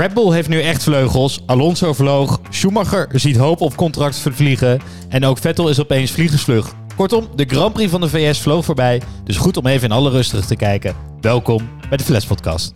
[0.00, 1.40] Red Bull heeft nu echt vleugels.
[1.46, 2.40] Alonso vloog.
[2.50, 4.80] Schumacher ziet hoop op contract vervliegen.
[5.08, 6.72] En ook Vettel is opeens vliegensvlug.
[6.96, 9.02] Kortom, de Grand Prix van de VS vloog voorbij.
[9.24, 10.94] Dus goed om even in alle rust terug te kijken.
[11.20, 12.72] Welkom bij de Flash Podcast.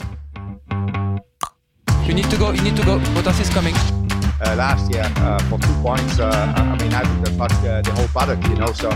[1.87, 2.53] You need to go.
[2.53, 3.01] You need to go.
[3.15, 3.77] Bottas is coming.
[3.77, 6.19] uh, last year uh, for two points.
[6.19, 8.73] Uh, I mean, I think that touched uh, the whole paddock, you know.
[8.75, 8.89] So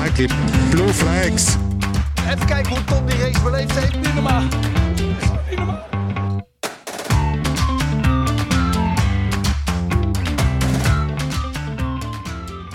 [0.00, 0.28] Mikey,
[0.70, 1.56] blue flags.
[2.32, 4.14] Even kijken hoe Tom die race beleefd heeft.
[4.14, 4.42] Normaal.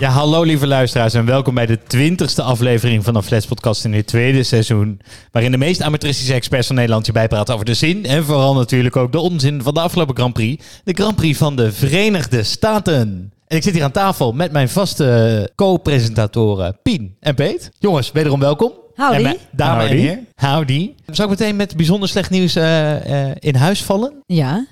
[0.02, 3.90] Ja, hallo lieve luisteraars en welkom bij de twintigste aflevering van de Flash Podcast in
[3.90, 5.00] dit tweede seizoen.
[5.32, 8.96] Waarin de meest amateuristische experts van Nederland je bijpraten over de zin en vooral natuurlijk
[8.96, 10.64] ook de onzin van de afgelopen Grand Prix.
[10.84, 13.32] De Grand Prix van de Verenigde Staten.
[13.46, 17.70] En ik zit hier aan tafel met mijn vaste co-presentatoren Pien en Peet.
[17.78, 18.72] Jongens, wederom welkom.
[18.94, 19.14] Howdy.
[19.14, 19.94] En mijn dame Howdy.
[19.94, 20.18] en heer.
[20.34, 20.92] Howdy.
[21.06, 24.12] Zou ik meteen met bijzonder slecht nieuws eh, eh, in huis vallen?
[24.26, 24.66] Ja.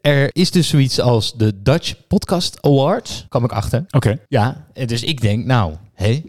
[0.00, 3.26] Er is dus zoiets als de Dutch Podcast Awards.
[3.28, 3.84] Kwam ik achter.
[3.90, 4.18] Oké.
[4.28, 6.22] Ja, dus ik denk, nou, hé,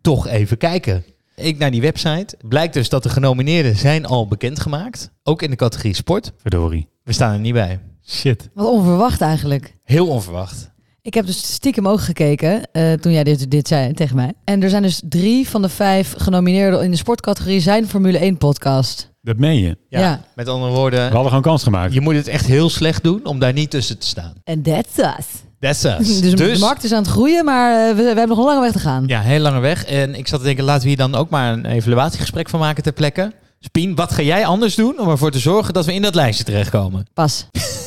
[0.00, 1.04] toch even kijken.
[1.36, 2.36] Ik naar die website.
[2.48, 5.10] Blijkt dus dat de genomineerden zijn al bekendgemaakt.
[5.22, 6.32] Ook in de categorie sport.
[6.36, 6.88] Verdorie.
[7.02, 7.80] We staan er niet bij.
[8.06, 8.48] Shit.
[8.54, 9.76] Wat onverwacht eigenlijk.
[9.84, 10.72] Heel onverwacht.
[11.02, 14.32] Ik heb dus stiekem ook gekeken eh, toen jij dit, dit zei tegen mij.
[14.44, 18.36] En er zijn dus drie van de vijf genomineerden in de sportcategorie zijn Formule 1
[18.38, 19.12] podcast.
[19.24, 19.76] Dat meen je.
[19.88, 20.20] Ja, Ja.
[20.34, 21.92] Met andere woorden, We hadden gewoon kans gemaakt.
[21.92, 24.32] je moet het echt heel slecht doen om daar niet tussen te staan.
[24.44, 25.26] En that's us.
[25.60, 26.20] That's us.
[26.20, 28.60] Dus, de markt is aan het groeien, maar eh, we, we hebben nog een lange
[28.60, 29.04] weg te gaan.
[29.06, 29.84] Ja, heel lange weg.
[29.84, 32.82] En ik zat te denken, laten we hier dan ook maar een evaluatiegesprek van maken
[32.82, 33.32] ter plekke.
[33.60, 36.44] Spien, wat ga jij anders doen om ervoor te zorgen dat we in dat lijstje
[36.44, 37.06] terechtkomen?
[37.14, 37.46] Pas.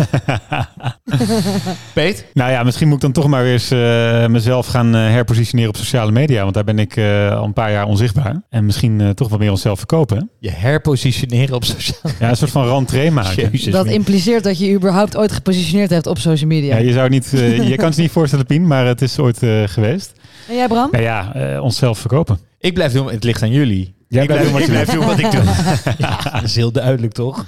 [1.94, 2.26] Peet?
[2.34, 5.70] Nou ja, misschien moet ik dan toch maar weer eens eh, mezelf gaan eh, herpositioneren
[5.70, 6.42] op sociale media.
[6.42, 8.42] Want daar ben ik eh, al een paar jaar onzichtbaar.
[8.48, 10.16] En misschien eh, toch wat meer onszelf verkopen.
[10.16, 10.22] hè?
[10.38, 13.50] Je herpositioneren op sociale Ja, een soort van rentree maken.
[13.50, 13.72] Jezus.
[13.72, 16.76] Dat impliceert dat je überhaupt ooit gepositioneerd hebt op social media.
[16.76, 19.18] Ja, je zou niet, eh, je kan het je niet voorstellen, Pien, maar het is
[19.18, 20.12] ooit eh, geweest.
[20.48, 20.88] En jij Bram?
[20.90, 22.38] Nou ja, eh, onszelf verkopen.
[22.58, 23.94] Ik blijf doen, het ligt aan jullie.
[24.10, 25.42] Jij ik blijft doen wat je ik blijf doen wat ik doe.
[26.06, 27.44] ja, dat is heel duidelijk toch?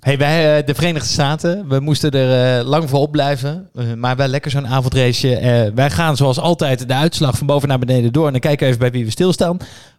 [0.00, 3.68] hey, wij, eh, de Verenigde Staten, we moesten er eh, lang voor opblijven.
[3.74, 5.36] Eh, maar wel lekker zo'n avondraceje.
[5.36, 8.26] Eh, wij gaan zoals altijd de uitslag van boven naar beneden door.
[8.26, 9.56] En dan kijken we even bij wie we stilstaan.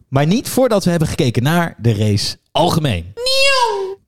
[0.07, 3.13] Maar niet voordat we hebben gekeken naar de race algemeen.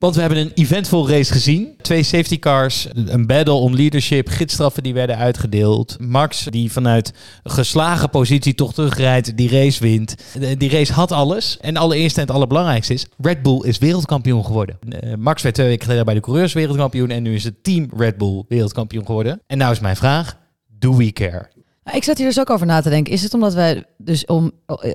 [0.00, 1.74] Want we hebben een eventvol race gezien.
[1.80, 5.96] Twee safety cars, een battle om leadership, gidsstraffen die werden uitgedeeld.
[6.00, 7.12] Max die vanuit
[7.44, 10.14] geslagen positie toch terugrijdt, die race wint.
[10.38, 11.58] De- Die race had alles.
[11.60, 14.78] En allereerst en het allerbelangrijkste is, Red Bull is wereldkampioen geworden.
[14.88, 17.88] Eh, Max werd twee weken geleden bij de coureurs wereldkampioen en nu is het team
[17.96, 19.40] Red Bull wereldkampioen geworden.
[19.46, 20.36] En nou is mijn vraag,
[20.78, 21.48] do we care?
[21.84, 23.12] Nou, Ik zat hier dus ook over na te denken.
[23.12, 24.50] Is het omdat wij dus om,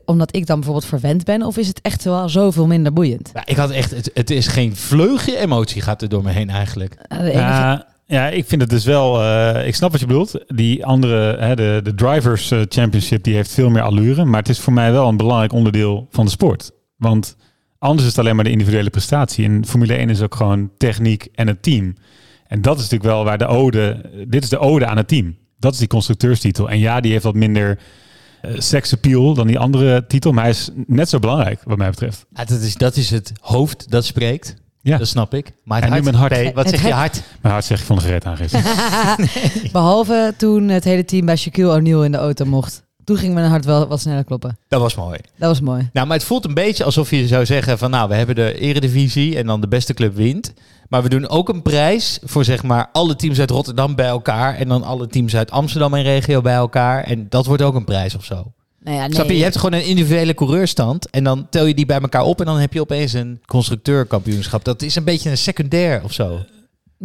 [0.06, 3.29] omdat ik dan bijvoorbeeld verwend ben, of is het echt wel zoveel minder boeiend?
[3.34, 6.50] Ja, ik had echt, het, het is geen vleugje emotie gaat er door me heen
[6.50, 6.96] eigenlijk.
[7.07, 9.22] Nou, enige- Ja, ja, ik vind het dus wel.
[9.22, 10.44] eh, ik snap wat je bedoelt.
[10.47, 14.25] Die andere, hè, de, de Drivers eh, Championship, die heeft veel meer allure.
[14.25, 16.72] Maar het is voor mij wel een belangrijk onderdeel van de sport.
[16.97, 17.35] Want
[17.79, 19.46] anders is het alleen maar de individuele prestatie.
[19.46, 21.96] En Formule 1 is ook gewoon techniek en het team.
[22.47, 24.02] En dat is natuurlijk wel waar de ode.
[24.28, 25.35] Dit is de ode aan het team.
[25.60, 26.70] Dat is die constructeurstitel.
[26.70, 27.80] En ja, die heeft wat minder
[28.42, 30.32] eh seksappeal dan die andere titel.
[30.32, 32.26] Maar hij is net zo belangrijk, wat mij betreft.
[32.34, 34.56] Ja, dat, is, dat is het hoofd dat spreekt.
[34.82, 35.52] Ja, Dat snap ik.
[35.64, 36.52] Maar En nu mijn hart.
[36.52, 37.14] P, wat Het zeg je hart.
[37.16, 37.24] hart?
[37.42, 38.64] mijn hart zeg ik van de gereed aan gisteren.
[39.72, 42.84] Behalve toen het hele team bij Shaquille O'Neal in de auto mocht.
[43.06, 44.58] Toen ging mijn hart wel wat sneller kloppen.
[44.68, 45.20] Dat was mooi.
[45.38, 45.90] Dat was mooi.
[45.94, 48.60] Nou, maar het voelt een beetje alsof je zou zeggen van nou, we hebben de
[48.60, 50.54] eredivisie en dan de beste club wint.
[50.90, 54.56] Maar we doen ook een prijs voor zeg maar alle teams uit Rotterdam bij elkaar
[54.56, 57.04] en dan alle teams uit Amsterdam en regio bij elkaar.
[57.04, 58.52] En dat wordt ook een prijs of zo.
[58.80, 59.14] Nou ja, nee.
[59.14, 59.38] Snap je?
[59.38, 62.46] Je hebt gewoon een individuele coureurstand en dan tel je die bij elkaar op en
[62.46, 64.64] dan heb je opeens een constructeurkampioenschap.
[64.64, 66.40] Dat is een beetje een secundair of zo.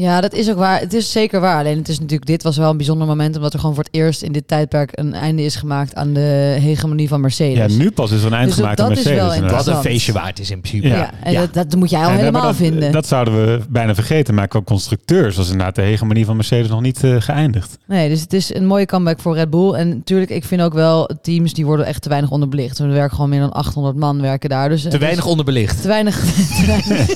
[0.00, 0.80] Ja, dat is ook waar.
[0.80, 1.58] Het is zeker waar.
[1.58, 3.94] Alleen het is natuurlijk, dit was wel een bijzonder moment, omdat er gewoon voor het
[3.94, 7.72] eerst in dit tijdperk een einde is gemaakt aan de hegemonie van Mercedes.
[7.72, 9.26] Ja, nu pas is er een eind Dus dat- gemaakt aan dat is Mercedes.
[9.26, 9.58] wel inderdaad.
[9.58, 9.94] Wat een Interessant.
[10.04, 10.88] feestje waard is in principe.
[10.88, 10.96] Ja.
[10.96, 11.40] Ja, en Ja.
[11.40, 12.92] Dat, dat moet jij al En we helemaal hebben dat, vinden.
[12.92, 14.34] Dat zouden we bijna vergeten.
[14.34, 17.78] Maar qua constructeurs was inderdaad de hegemonie van Mercedes nog niet eh, geëindigd.
[17.86, 19.72] Nee, dus het is een mooie comeback voor Red Bull.
[19.72, 22.78] En natuurlijk, ik vind ook wel teams die worden echt te weinig onderbelicht.
[22.78, 24.68] Er werken gewoon meer dan 800 man werken daar.
[24.68, 25.82] Dus Te weinig onderbelicht.
[25.82, 26.20] Te weinig.
[26.60, 27.08] te weinig.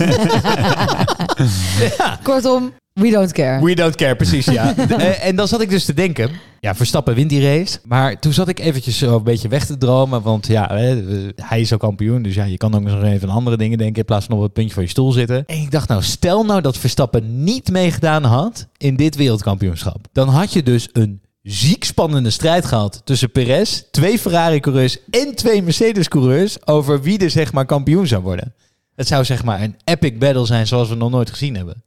[2.22, 3.64] Kortom, we don't care.
[3.64, 4.74] We don't care, precies, ja.
[4.76, 7.78] Eh, en dan zat ik dus te denken, ja, Verstappen wint die race.
[7.84, 11.02] Maar toen zat ik eventjes zo een beetje weg te dromen, want ja, hè,
[11.36, 12.22] hij is ook kampioen.
[12.22, 14.42] Dus ja, je kan ook nog even aan andere dingen denken in plaats van op
[14.42, 15.44] het puntje van je stoel zitten.
[15.46, 20.06] En ik dacht nou, stel nou dat Verstappen niet meegedaan had in dit wereldkampioenschap.
[20.12, 25.62] Dan had je dus een ziek spannende strijd gehad tussen Perez, twee Ferrari-coureurs en twee
[25.62, 28.54] Mercedes-coureurs over wie er zeg maar kampioen zou worden.
[28.94, 31.82] Het zou zeg maar een epic battle zijn zoals we nog nooit gezien hebben.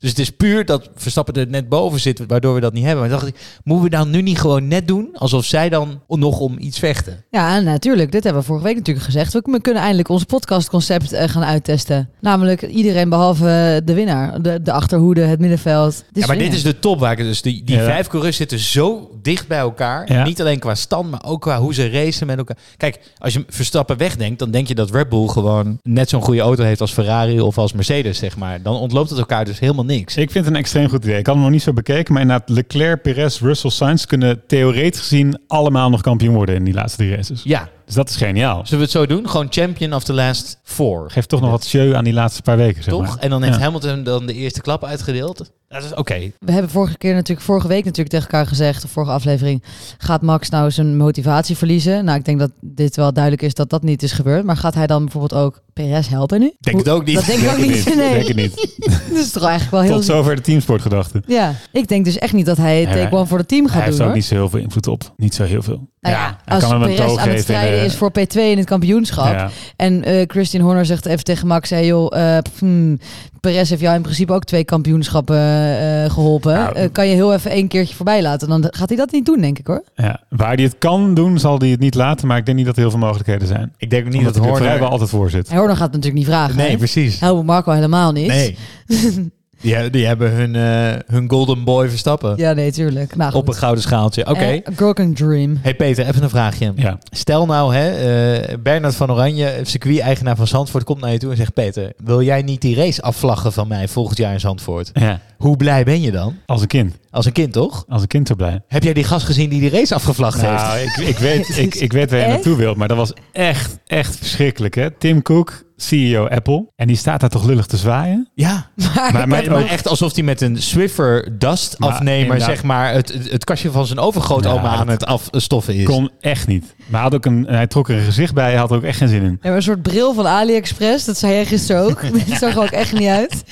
[0.00, 3.00] Dus het is puur dat Verstappen er net boven zit, waardoor we dat niet hebben.
[3.00, 6.38] Maar dacht ik, moeten we dan nu niet gewoon net doen, alsof zij dan nog
[6.38, 7.24] om iets vechten?
[7.30, 8.12] Ja, natuurlijk.
[8.12, 9.32] Dit hebben we vorige week natuurlijk gezegd.
[9.32, 12.08] We kunnen eindelijk ons podcastconcept eh, gaan uittesten.
[12.20, 14.42] Namelijk iedereen behalve de winnaar.
[14.42, 16.04] De, de achterhoede, het middenveld.
[16.12, 17.84] Ja, maar dit is de top waar ik dus die, die Ja.
[17.84, 20.12] vijf coureurs zitten zo dicht bij elkaar.
[20.12, 20.24] Ja.
[20.24, 22.56] Niet alleen qua stand, maar ook qua hoe ze racen met elkaar.
[22.76, 26.40] Kijk, als je Verstappen wegdenkt, dan denk je dat Red Bull gewoon net zo'n goede
[26.40, 28.62] auto heeft als Ferrari of als Mercedes, zeg maar.
[28.62, 30.16] Dan ontloopt het elkaar dus helemaal niks.
[30.16, 31.18] Ik vind het een extreem goed idee.
[31.18, 35.00] Ik had hem nog niet zo bekeken, maar inderdaad Leclerc, Perez, Russell, Sainz kunnen theoretisch
[35.00, 37.42] gezien allemaal nog kampioen worden in die laatste drie races.
[37.44, 38.60] Ja, Dus dat is geniaal.
[38.66, 39.28] zullen we het zo doen?
[39.28, 41.10] Gewoon champion of the last four.
[41.10, 43.02] Geeft toch nog wat show aan die laatste paar weken, zeg Toch?
[43.02, 43.16] maar.
[43.18, 43.62] En dan heeft Ja.
[43.62, 45.50] Hamilton dan de eerste klap uitgedeeld.
[45.68, 46.32] Dat is oké.
[46.38, 49.62] We hebben vorige keer natuurlijk, vorige week natuurlijk tegen elkaar gezegd, de vorige aflevering,
[49.98, 52.04] gaat Max nou zijn motivatie verliezen?
[52.04, 54.44] Nou, ik denk dat dit wel duidelijk is dat dat niet is gebeurd.
[54.44, 56.52] Maar gaat hij dan bijvoorbeeld ook Perez helpen nu?
[56.60, 57.14] Denk het ook niet.
[57.14, 57.94] Dat denk ik ook niet.
[57.96, 58.54] Nee, Denk het niet.
[59.10, 59.94] dat is toch eigenlijk wel heel...
[59.94, 61.22] Tot zover de teamsportgedachte.
[61.26, 63.72] Ja, ik denk dus echt niet dat hij Ja, take one voor het team Hij
[63.74, 64.16] gaat heeft doen ook hoor.
[64.20, 65.12] niet zo heel veel invloed op.
[65.16, 65.88] Niet zo heel veel.
[66.00, 69.32] Nou Ja, als kan Perez aan het strijden de- is voor P2 in het kampioenschap.
[69.32, 69.50] Ja.
[69.76, 72.98] En eh, Christian Horner zegt even tegen Max, hey joh, eh, hmm,
[73.40, 76.54] Perez heeft jou in principe ook twee kampioenschappen eh, geholpen.
[76.54, 78.48] Nou, Eh, kan je heel even één keertje voorbij laten?
[78.48, 79.82] Dan gaat hij dat niet doen, denk ik hoor.
[79.94, 80.20] Ja.
[80.28, 82.26] Waar hij het kan doen, zal hij het niet laten.
[82.28, 83.72] Maar ik denk niet dat er heel veel mogelijkheden zijn.
[83.76, 84.90] Ik denk ook niet Omdat dat er vrijwel Horner...
[84.92, 85.48] altijd voor zit.
[85.48, 86.56] En Horner gaat het natuurlijk niet vragen.
[86.56, 86.76] Nee, hè?
[86.76, 87.20] precies.
[87.20, 88.26] Helmut Marco helemaal niet.
[88.26, 88.56] Nee.
[89.60, 92.36] Die, die hebben hun, eh, hun golden boy Verstappen.
[92.36, 93.16] Ja, nee, tuurlijk.
[93.16, 94.26] Nou, Op een gouden schaaltje.
[94.26, 94.44] Oké.
[94.44, 95.58] Eh, Gurken Dream.
[95.62, 96.72] Hey Peter, even een vraagje.
[96.76, 96.98] Ja.
[97.10, 101.36] Stel nou, hè, eh Bernard van Oranje, circuit-eigenaar van Zandvoort, komt naar je toe en
[101.36, 104.90] zegt: Peter, wil jij niet die race afvlaggen van mij volgend jaar in Zandvoort?
[104.92, 105.20] ja.
[105.38, 106.34] Hoe blij ben je dan?
[106.46, 106.94] Als een kind.
[107.10, 107.84] Als een kind, toch?
[107.88, 108.60] Als een kind zo blij.
[108.68, 110.62] Heb jij die gast gezien die die race afgevlacht heeft?
[110.62, 113.78] Nou, ik, ik, weet, ik, ik weet waar je naartoe wilt, maar dat was echt,
[113.86, 114.74] echt verschrikkelijk.
[114.74, 114.90] Hè?
[114.90, 116.66] Tim Cook, CEO Apple.
[116.76, 118.28] En die staat daar toch lullig te zwaaien?
[118.34, 122.48] Ja, Maar, maar, maar, maar echt alsof hij met een Swiffer dust Maar afnemer, inderdaad.
[122.48, 125.84] zeg maar, het, het, kastje van zijn overgrootoma Ja, aan het afstoffen is.
[125.84, 126.74] Kon echt niet.
[126.76, 128.82] Maar hij, had ook een, hij trok er een gezicht bij, hij had er ook
[128.82, 129.30] echt geen zin in.
[129.30, 132.00] Ja, maar een soort bril van AliExpress, dat zei jij gisteren ook.
[132.28, 133.42] Dat zag er ook echt niet uit.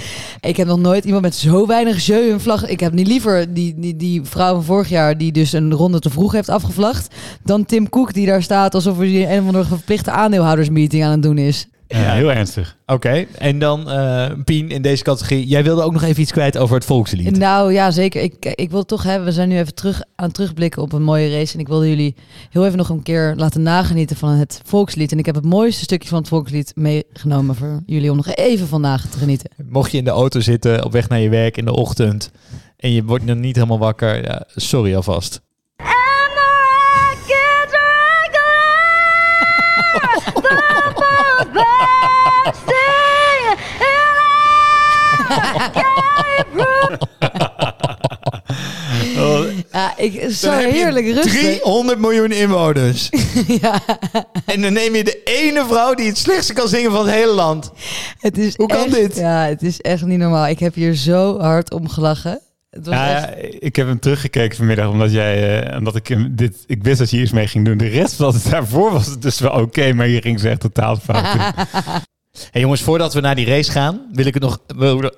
[0.41, 2.67] Ik heb nog nooit iemand met zo weinig jeu een vlag.
[2.67, 5.99] Ik heb niet liever die, die, die vrouw van vorig jaar die dus een ronde
[5.99, 7.15] te vroeg heeft afgevlacht.
[7.45, 11.23] Dan Tim Cook die daar staat alsof hij een of andere verplichte aandeelhoudersmeeting aan het
[11.23, 11.69] doen is.
[11.89, 12.77] Ja, heel ernstig.
[12.87, 15.47] Oké, en dan eh, Pien in deze categorie.
[15.47, 17.39] Jij wilde ook nog even iets kwijt over het volkslied.
[17.39, 18.23] Nou ja, zeker.
[18.23, 19.25] Ik, ik wil toch hebben.
[19.25, 21.55] We zijn nu even terug aan het terugblikken op een mooie race.
[21.55, 22.15] En ik wilde jullie
[22.51, 25.13] heel even nog een keer laten nagenieten van het volkslied.
[25.13, 28.67] En ik heb het mooiste stukje van het volkslied meegenomen voor jullie om nog even
[28.67, 29.51] van na te genieten.
[29.69, 32.31] Mocht je in de auto zitten op weg naar je werk in de ochtend
[32.77, 35.41] en je wordt nog niet helemaal wakker, ja, sorry alvast.
[49.73, 51.33] Ja, ik, zo Dan heb je heerlijk rustig.
[51.33, 53.09] 300 miljoen inwoners.
[53.61, 53.81] Ja,
[54.47, 57.33] En dan neem je de ene vrouw die het slechtste kan zingen van het hele
[57.33, 57.71] land.
[58.19, 59.17] het is Hoe kan echt- dit?
[59.17, 60.47] Ja, het is echt niet normaal.
[60.49, 62.41] Ik heb hier zo hard om gelachen.
[62.71, 63.55] Het was Ja, echt...
[63.59, 67.11] ik heb hem teruggekeken vanmiddag, omdat jij, eh, omdat ik hem dit, ik wist dat
[67.11, 67.77] je hier iets mee ging doen.
[67.77, 70.61] De rest van het daarvoor was het dus wel oké, maar hier ging ze echt
[70.61, 71.35] totaal fout.
[71.35, 71.41] in.
[72.51, 74.59] Hey jongens, voordat we naar die race gaan, wil ik het nog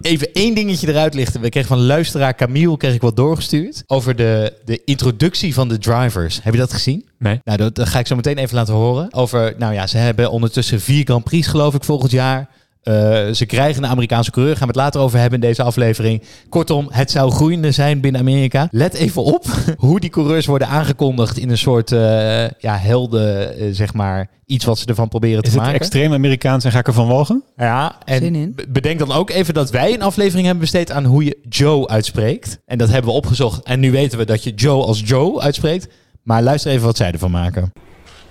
[0.01, 1.41] even één dingetje eruit lichten.
[1.41, 5.79] We kregen van luisteraar Camille kreeg ik wat doorgestuurd over de, de introductie van de
[5.79, 6.41] drivers.
[6.43, 7.09] Heb je dat gezien?
[7.19, 7.41] Nee.
[7.45, 9.15] Nou, dat, dat ga ik zo meteen even laten horen.
[9.15, 12.49] Over, nou ja, ze hebben ondertussen vier Grand Prix geloof ik volgend jaar.
[12.83, 14.57] Eh, ze krijgen een Amerikaanse coureur.
[14.57, 16.23] Gaan we het later over hebben in deze aflevering.
[16.49, 18.69] Kortom, het zou groeiende zijn binnen Amerika.
[18.71, 19.45] Let even op
[19.77, 24.29] hoe die coureurs worden aangekondigd in een soort eh, ja, helden, eh, zeg maar.
[24.47, 25.81] Iets wat ze ervan proberen Is te het maken.
[25.81, 27.43] extreem Amerikaans en ga ik ervan walgen?
[27.57, 31.25] Ja, Zin en bedenk dan ook even dat wij een aflevering hebben besteed aan hoe
[31.25, 32.59] je Joe uitspreekt.
[32.67, 33.63] En dat hebben we opgezocht.
[33.65, 35.89] En nu weten we dat je Joe als Joe uitspreekt.
[36.23, 37.73] Maar luister even wat zij ervan maken.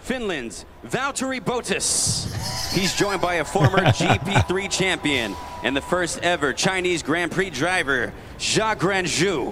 [0.01, 2.25] Finland, Valtteri Bottas.
[2.73, 8.11] He's joined by a former GP3 champion and the first ever Chinese Grand Prix driver,
[8.39, 9.51] Jacques Grandjou.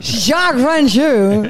[0.00, 1.48] Jacques Ranjou.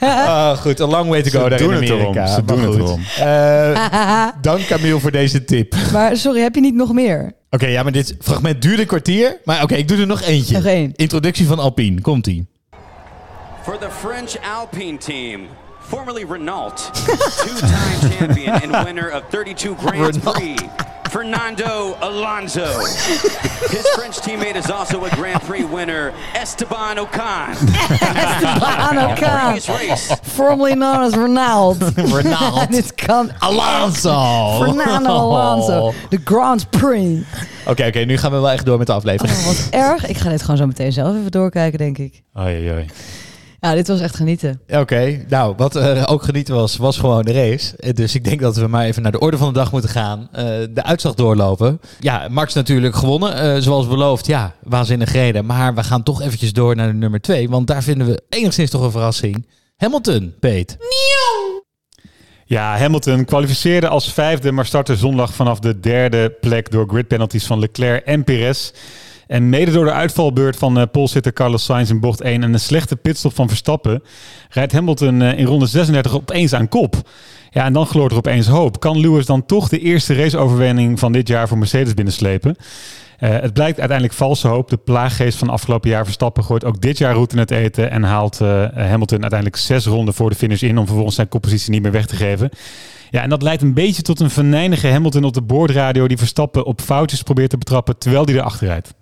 [0.00, 2.22] Ah, goed, een long way to go Ze daar doen in het Amerika.
[2.22, 2.78] erom, ze doen het goed.
[2.80, 3.00] erom.
[3.18, 5.74] Eh, dank Camille voor deze tip.
[5.74, 7.32] Oké, maar sorry, heb je niet nog meer?
[7.58, 9.36] ja, maar dit fragment duurde een kwartier.
[9.44, 10.54] Maar oké, ik doe er nog eentje.
[10.54, 10.92] Nog één.
[10.94, 12.46] Introductie van Alpine, komt-ie.
[13.64, 15.48] For the French Alpine team,
[15.80, 20.56] formerly Renault, two-time champion and winner of 32 Grand Prix,
[21.10, 22.66] Fernando Alonso.
[23.70, 27.50] His French teammate is also a Grand Prix winner, Esteban Ocon.
[28.02, 29.52] Esteban Ocon.
[29.54, 31.82] Previous race, Formerly known as Ronald.
[31.98, 32.70] Ronald.
[32.70, 34.58] Dit kan Alonso.
[34.64, 35.92] Fernando Alonso.
[36.10, 37.24] De Grand Prix.
[37.66, 39.36] Oké, oké, nu gaan we wel echt door met de aflevering.
[39.38, 40.06] Oh, wat erg.
[40.06, 42.22] Ik ga dit gewoon zo meteen zelf even doorkijken, denk ik.
[42.38, 42.86] Oei, oei.
[43.64, 44.60] Ja, dit was echt genieten.
[44.68, 47.76] Oké, nou, wat er ook genieten was, was gewoon de race.
[47.76, 49.90] Eh, Dus ik denk dat we maar even naar de orde van de dag moeten
[49.90, 50.28] gaan.
[50.32, 51.80] Eh, de uitslag doorlopen.
[52.00, 53.34] Ja, Max natuurlijk gewonnen.
[53.34, 55.46] eh, zoals beloofd, ja, waanzinnig reden.
[55.46, 57.48] Maar we gaan toch eventjes door naar de nummer twee.
[57.48, 59.46] Want daar vinden we enigszins toch een verrassing.
[59.76, 60.76] Hamilton, Peet.
[62.44, 67.46] Ja, Hamilton kwalificeerde als vijfde, maar startte zondag vanaf de derde plek door grid penalties
[67.46, 68.70] van Leclerc en Perez.
[69.32, 72.60] En mede door de uitvalbeurt van uh, polzitter Carlos Sainz in bocht 1 en een
[72.60, 74.02] slechte pitstop van Verstappen,
[74.48, 76.96] rijdt Hamilton uh, in ronde 36 opeens aan kop.
[77.50, 78.80] Ja, en dan gloort er opeens hoop.
[78.80, 82.56] Kan Lewis dan toch de eerste raceoverwinning van dit jaar voor Mercedes binnenslepen?
[83.20, 84.70] Uh, het blijkt uiteindelijk valse hoop.
[84.70, 88.02] De plaaggeest van afgelopen jaar Verstappen gooit ook dit jaar route in het eten en
[88.02, 88.38] haalt
[88.74, 92.06] Hamilton uiteindelijk zes ronden voor de finish in om vervolgens zijn koppositie niet meer weg
[92.06, 92.50] te geven.
[93.10, 96.64] Ja, en dat leidt een beetje tot een venijnige Hamilton op de boordradio die Verstappen
[96.64, 98.94] op foutjes probeert te betrappen terwijl hij erachter rijdt.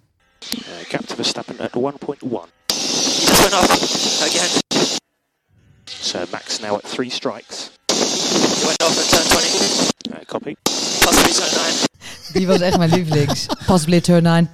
[0.42, 2.49] Uh, gap to Verstappen at 1.1.
[2.68, 3.70] Just went off
[4.26, 4.50] again.
[5.87, 7.70] So Max now at three strikes.
[7.88, 10.20] He went off at turn 20.
[10.20, 10.56] Uh, copy.
[10.64, 11.88] Possibly turn 9.
[12.32, 13.47] Die was echt mijn lievelings.
[13.66, 14.50] Pas Blit Turn 9.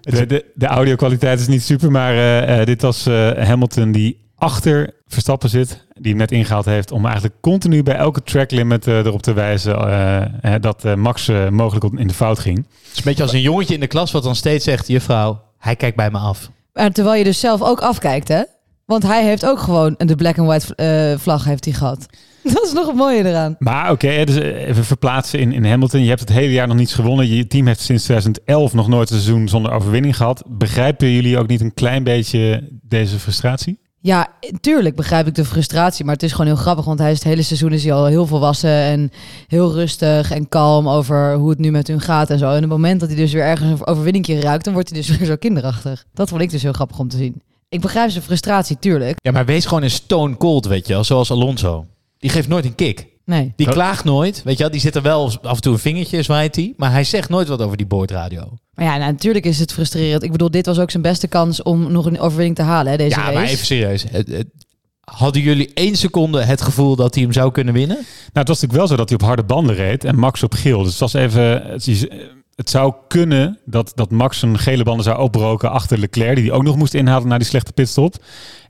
[0.00, 4.20] De, de, de audio-kwaliteit is niet super, maar uh, uh, dit was uh, Hamilton die
[4.36, 8.86] achter Verstappen zit, die hem net ingehaald heeft, om eigenlijk continu bij elke track limit
[8.86, 12.56] erop te wijzen dat Max mogelijk in de fout ging.
[12.56, 15.42] Het is een beetje als een jongetje in de klas wat dan steeds zegt, juffrouw,
[15.58, 16.50] hij kijkt bij me af.
[16.72, 18.42] Maar terwijl je dus zelf ook afkijkt, hè?
[18.86, 22.06] Want hij heeft ook gewoon de black and white uh, vlag heeft hij gehad.
[22.54, 23.56] Dat is nog het mooie eraan.
[23.58, 26.02] Maar oké, okay, dus even verplaatsen in, in Hamilton.
[26.02, 27.26] Je hebt het hele jaar nog niets gewonnen.
[27.26, 30.42] Je team heeft sinds 2011 nog nooit een seizoen zonder overwinning gehad.
[30.48, 33.78] Begrijpen jullie ook niet een klein beetje deze frustratie?
[34.06, 34.28] Ja,
[34.60, 36.04] tuurlijk begrijp ik de frustratie.
[36.04, 36.84] Maar het is gewoon heel grappig.
[36.84, 39.12] Want hij is het hele seizoen is hij al heel volwassen en
[39.46, 42.48] heel rustig en kalm over hoe het nu met hun gaat en zo.
[42.48, 44.98] En op het moment dat hij dus weer ergens een overwinningje ruikt, dan wordt hij
[44.98, 46.04] dus weer zo kinderachtig.
[46.14, 47.42] Dat vond ik dus heel grappig om te zien.
[47.68, 49.18] Ik begrijp zijn frustratie, tuurlijk.
[49.22, 51.04] Ja, maar wees gewoon een stone cold, weet je wel.
[51.04, 51.86] Zoals Alonso.
[52.18, 53.06] Die geeft nooit een kick.
[53.24, 53.52] Nee.
[53.56, 54.72] Die klaagt nooit, weet je wel.
[54.72, 56.74] Die zit er wel af en toe een vingertje, zwaait hij.
[56.76, 58.52] Maar hij zegt nooit wat over die boordradio.
[58.74, 60.22] Maar ja, nou, natuurlijk is het frustrerend.
[60.22, 62.98] Ik bedoel, dit was ook zijn beste kans om nog een overwinning te halen, hè,
[62.98, 63.34] deze ja, race.
[63.34, 64.04] maar even serieus.
[64.10, 64.46] Het, het,
[65.00, 67.96] hadden jullie één seconde het gevoel dat hij hem zou kunnen winnen?
[67.96, 70.52] Nou, het was natuurlijk wel zo dat hij op harde banden reed en Max op
[70.52, 70.82] geel.
[70.82, 71.62] Dus het was even...
[71.62, 72.08] Het,
[72.54, 76.54] het zou kunnen dat, dat Max zijn gele banden zou opbroken achter Leclerc, die hij
[76.54, 78.14] ook nog moest inhalen na die slechte pitstop.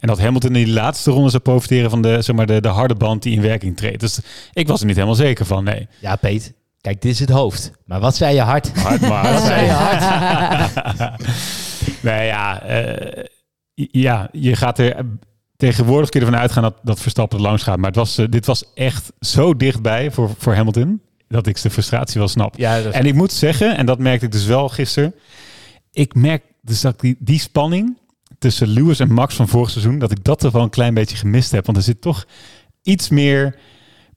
[0.00, 2.68] En dat Hamilton in die laatste ronde zou profiteren van de, zeg maar, de, de
[2.68, 4.00] harde band die in werking treedt.
[4.00, 4.20] Dus
[4.52, 5.88] ik was er niet helemaal zeker van, nee.
[6.00, 6.52] Ja, Peet.
[6.84, 7.70] Kijk, dit is het hoofd.
[7.84, 8.78] Maar wat zei je hart?
[8.78, 10.02] Hard, maar wat zei je hart?
[12.02, 13.24] nee, ja, uh,
[13.74, 15.06] ja, je gaat er
[15.56, 17.76] tegenwoordig kun je ervan uitgaan dat, dat Verstappen langs gaat.
[17.76, 21.70] Maar het was, uh, dit was echt zo dichtbij voor, voor Hamilton dat ik de
[21.70, 22.56] frustratie wel snap.
[22.56, 25.14] Ja, en ik moet zeggen, en dat merkte ik dus wel gisteren.
[25.92, 27.98] Ik merk dus dat die, die spanning
[28.38, 31.16] tussen Lewis en Max van vorig seizoen, dat ik dat er wel een klein beetje
[31.16, 31.66] gemist heb.
[31.66, 32.26] Want er zit toch
[32.82, 33.58] iets meer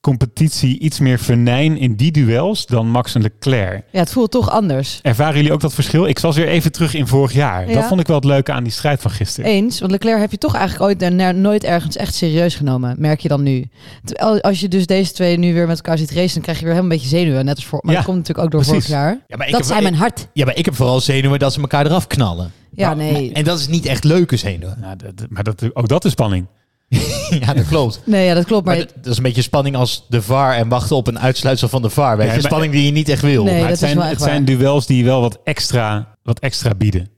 [0.08, 3.84] competitie, iets meer venijn in die duels dan Max en Leclerc.
[3.92, 5.00] Ja, het voelt toch anders.
[5.02, 6.06] Ervaren jullie ook dat verschil?
[6.06, 7.68] Ik was weer even terug in vorig jaar.
[7.68, 7.74] Ja.
[7.74, 9.50] Dat vond ik wel het leuke aan die strijd van gisteren.
[9.50, 13.20] Eens, want Leclerc heb je toch eigenlijk ooit naar, nooit ergens echt serieus genomen, merk
[13.20, 13.68] je dan nu.
[14.04, 16.66] Terwijl als je dus deze twee nu weer met elkaar ziet racen, dan krijg je
[16.66, 17.80] weer helemaal een beetje zenuwen, net als voor.
[17.82, 18.86] Maar ja, dat komt natuurlijk ook door precies.
[18.86, 19.20] vorig jaar.
[19.28, 20.28] Ja, maar dat zei mijn hart.
[20.34, 22.52] Ja, maar ik heb vooral zenuwen dat ze elkaar eraf knallen.
[22.72, 23.34] Ja, nee.
[23.34, 24.78] En dat is niet echt leuke zenuwen.
[24.82, 26.46] Ja, dat, maar dat, ook dat is spanning.
[27.46, 28.02] ja, dat klopt.
[28.06, 28.66] Nee, ja, dat klopt.
[28.66, 31.20] Maar, maar dat, dat, is een beetje spanning als de VAR en wachten op een
[31.20, 32.18] uitsluitsel van de VAR.
[32.18, 33.44] Weet je, ja, spanning die je niet echt wil.
[33.44, 37.10] Nee, maar het zijn, het zijn duels die wel wat extra, wat extra bieden.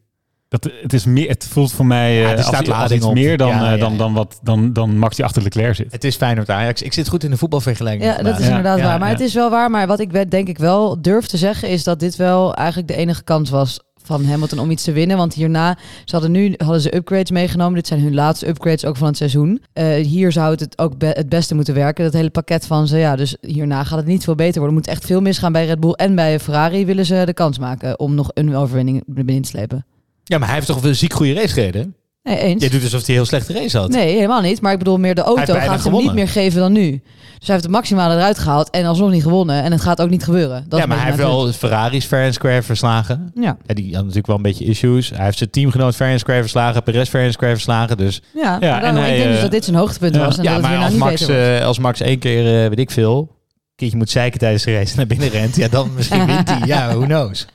[0.48, 3.14] Dat, het, is meer, het voelt voor mij ja, uh, als, staat als iets op.
[3.14, 5.92] meer dan, ja, ja, dan, dan, wat, dan, dan Max die achter Leclerc zit.
[5.92, 6.82] Het is Feyenoord Ajax.
[6.82, 8.04] Ik zit goed in de voetbalvergelijking.
[8.04, 9.00] Ja, dat is inderdaad waar.
[9.00, 9.70] Maar het is wel waar.
[9.70, 12.96] Maar wat ik denk ik wel durf te zeggen is dat dit wel eigenlijk de
[12.96, 15.18] enige kans was van Hamilton om iets te winnen.
[15.18, 17.74] Want hierna, ze hadden nu hadden ze upgrades meegenomen.
[17.74, 19.62] Dit zijn hun laatste upgrades ook van het seizoen.
[19.74, 22.04] Uh, hier zou het, ook het beste moeten werken.
[22.04, 22.98] Dat hele pakket van ze.
[22.98, 24.78] Ja, dus hierna gaat het niet veel beter worden.
[24.78, 27.60] Er moet echt veel misgaan bij Red Bull en bij Ferrari willen ze de kans
[27.60, 29.86] maken om nog een overwinning binnen te slepen.
[30.24, 31.96] Ja, maar hij heeft toch een ziek goede race gereden?
[32.24, 32.64] Nee, eens.
[32.64, 33.90] Je doet alsof hij heel slechte race had.
[33.90, 34.62] Nee, helemaal niet.
[34.62, 37.02] Maar ik bedoel meer de auto gaat hem niet meer geven dan nu.
[37.40, 39.64] Dus hij heeft het maximale eruit gehaald en alsnog niet gewonnen.
[39.64, 40.66] En het gaat ook niet gebeuren.
[40.68, 43.32] Dat ja, maar hij heeft wel Ferraris fair and square verslagen.
[43.34, 43.46] punt.
[43.46, 45.10] Ja, die had natuurlijk wel een beetje issues.
[45.10, 46.84] Hij heeft zijn teamgenoot fair and square verslagen.
[46.84, 47.98] Perez fair and square verslagen.
[47.98, 50.26] Dus Ja, ja, Ja, en hij, ik denk dus eh, dat dit zijn hoogtepunt ja.
[50.26, 50.38] was.
[50.38, 52.70] En ja, dat het maar nou als niet Max, eh, als Max één keer, eh,
[52.70, 55.94] weet ik veel, een keertje moet zeiken tijdens de race naar binnen rent, ja, dan
[55.96, 56.62] misschien wint hij.
[56.66, 57.46] Ja, who knows.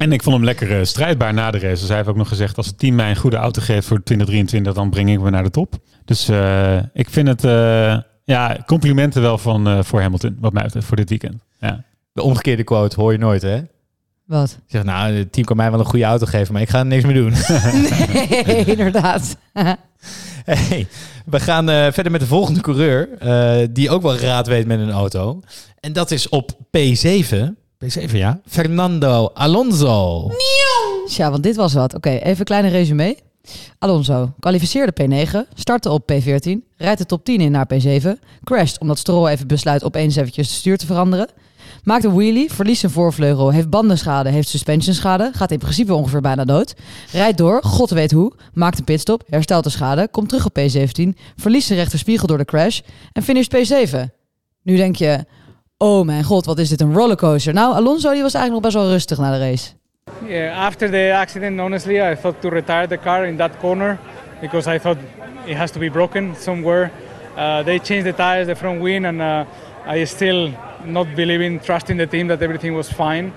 [0.00, 1.80] En ik vond hem lekker eh, strijdbaar na de race.
[1.80, 4.02] Dus hij heeft ook nog gezegd, als het team mij een goede auto geeft voor
[4.02, 5.78] 2023, dan breng ik me naar de top.
[6.04, 10.62] Dus eh, ik vind het, eh, ja, complimenten wel van, eh, voor Hamilton, wat mij
[10.62, 11.42] betreft, voor dit weekend.
[11.58, 11.84] Ja.
[12.12, 13.60] De omgekeerde quote hoor je nooit, hè?
[14.26, 14.58] Wat?
[14.66, 16.86] Zeg, nou, het team kan mij wel een goede auto geven, maar ik ga er
[16.86, 17.32] niks meer doen.
[18.46, 19.36] Nee, inderdaad.
[20.44, 20.86] Hey,
[21.26, 24.80] we gaan eh, verder met de volgende coureur, eh, die ook wel raad weet met
[24.80, 25.40] een auto.
[25.80, 27.59] En dat is op P7.
[27.84, 28.40] P7, ja.
[28.46, 30.30] Fernando Alonso.
[31.06, 31.94] Tja, want dit was wat.
[31.94, 33.16] Oké, even een kleine resume.
[33.78, 38.08] Alonso kwalificeerde P9, startte op P14, rijdt de top 10 in naar P7,
[38.44, 41.28] crasht omdat Stroll even besluit opeens eventjes de stuur te veranderen.
[41.84, 46.44] Maakt een wheelie, verliest zijn voorvleugel, heeft bandenschade, heeft suspensionschade, gaat in principe ongeveer bijna
[46.44, 46.74] dood.
[47.12, 51.08] Rijdt door, god weet hoe, maakt een pitstop, herstelt de schade, komt terug op P17,
[51.36, 52.80] verliest zijn rechterspiegel door de crash
[53.12, 53.98] en finisht P7.
[54.62, 55.24] Nu denk je,
[55.82, 57.52] oh mijn god, wat is dit een rollercoaster.
[57.52, 59.70] Nou, Alonso die was eigenlijk nog best wel rustig na de race.
[60.26, 63.98] Yeah, after the accident, honestly, I thought to retire the car in that corner
[64.40, 64.96] because I thought
[65.46, 66.90] it has to be broken somewhere.
[67.36, 69.44] Uh, they changed the tires, the front wing, and uh,
[69.86, 70.52] I still
[70.84, 73.32] not believing, trusting the team that everything was fine.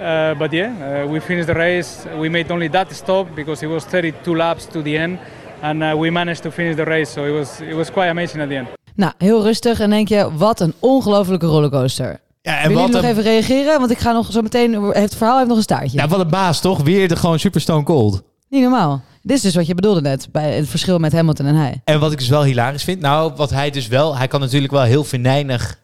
[0.00, 2.06] Uh, but yeah, uh, we finished the race.
[2.18, 5.18] We made only that stop because it was 32 laps to the end,
[5.62, 7.08] and uh, we managed to finish the race.
[7.08, 8.75] So it was it was quite amazing at the end.
[8.96, 9.80] Nou, heel rustig.
[9.80, 12.20] En denk je, wat een ongelofelijke rollercoaster.
[12.42, 13.78] Ja, en wat jullie nog een, even reageren?
[13.78, 14.82] Want ik ga nog zo meteen...
[14.82, 15.98] Het verhaal heeft nog een staartje.
[15.98, 16.82] ja, wat een baas, toch?
[16.82, 18.22] Weer de gewoon super stone cold.
[18.48, 19.02] Niet normaal.
[19.22, 20.28] Dit is dus wat je bedoelde net.
[20.32, 21.80] Bij het verschil met Hamilton en hij.
[21.84, 24.72] En wat ik dus wel hilarisch vind, nou, wat hij dus wel, hij kan natuurlijk
[24.72, 25.78] wel heel venijnig,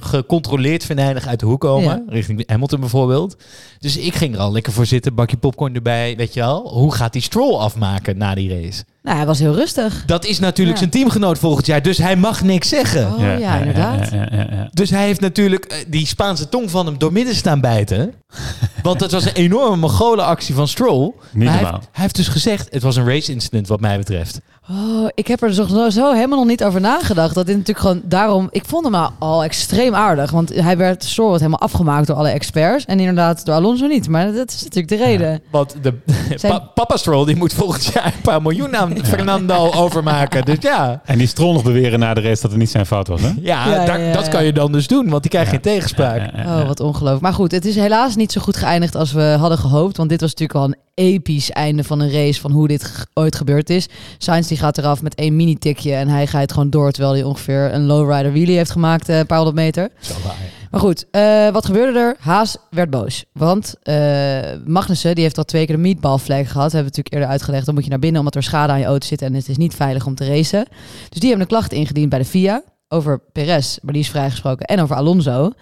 [0.00, 2.12] gecontroleerd venijnig uit de hoek komen, Ja.
[2.12, 3.36] richting Hamilton bijvoorbeeld.
[3.78, 6.68] Dus ik ging er al lekker voor zitten, bakje popcorn erbij, weet je wel.
[6.68, 8.84] Hoe gaat die Stroll afmaken na die race?
[9.02, 10.02] Nou, hij was heel rustig.
[10.06, 10.82] Dat is natuurlijk Ja.
[10.82, 13.12] zijn teamgenoot volgend jaar, dus hij mag niks zeggen.
[13.14, 14.10] Oh ja, inderdaad.
[14.10, 14.68] Ja, ja, ja, ja.
[14.72, 18.14] Dus hij heeft natuurlijk eh, die Spaanse tong van hem doormidden staan bijten.
[18.82, 21.12] Want dat was een enorme Mongolen actie van Stroll.
[21.32, 21.72] Niet hij, normaal.
[21.72, 24.40] heeft, hij heeft dus gezegd, het was een race incident wat mij betreft.
[24.70, 27.34] Oh, ik heb er zo, zo helemaal nog niet over nagedacht.
[27.34, 28.48] Dat dit natuurlijk gewoon daarom...
[28.50, 30.30] Ik vond hem al- extreem aardig.
[30.30, 32.84] Want hij werd Stroll wordt helemaal afgemaakt door alle experts.
[32.84, 34.08] En inderdaad door Alonso niet.
[34.08, 35.40] Maar dat is natuurlijk de reden.
[35.50, 35.94] Want de
[36.36, 40.44] Zijn- pa- papa Stroll die moet volgend jaar een paar miljoen aan Fernando overmaken.
[40.44, 43.08] Dus ja, En die Stroll nog beweren na de race dat het niet zijn fout
[43.08, 43.28] was, hè?
[43.40, 45.60] ja, Ja, daar- ja, ja, dat kan je dan dus doen, want die krijgt geen
[45.60, 46.16] tegenspraak.
[46.16, 46.60] Ja, ja, ja.
[46.60, 47.22] Oh, wat ongelooflijk.
[47.22, 49.96] Maar goed, het is helaas niet zo goed geëindigd als we hadden gehoopt.
[49.96, 53.36] Want dit was natuurlijk wel een episch einde van een race van hoe dit ooit
[53.36, 53.86] gebeurd is.
[54.18, 57.74] Sainz die gaat eraf met één mini-tikje en hij gaat gewoon door terwijl hij ongeveer
[57.74, 59.88] een lowrider wheelie heeft gemaakt, eh, een paar honderd meter.
[60.00, 60.34] Zo waar.
[60.72, 62.16] Maar goed, eh, wat gebeurde er?
[62.18, 63.24] Haas werd boos.
[63.32, 66.72] Want eh, Magnussen, die heeft al twee keer de meatball flag gehad.
[66.72, 67.64] Hebben we natuurlijk eerder uitgelegd.
[67.66, 69.56] Dan moet je naar binnen omdat er schade aan je auto zit en het is
[69.56, 70.66] niet veilig om te racen.
[71.08, 74.66] Dus die hebben een klacht ingediend bij de FIA over Perez, maar die is vrijgesproken,
[74.66, 75.52] en over Alonso.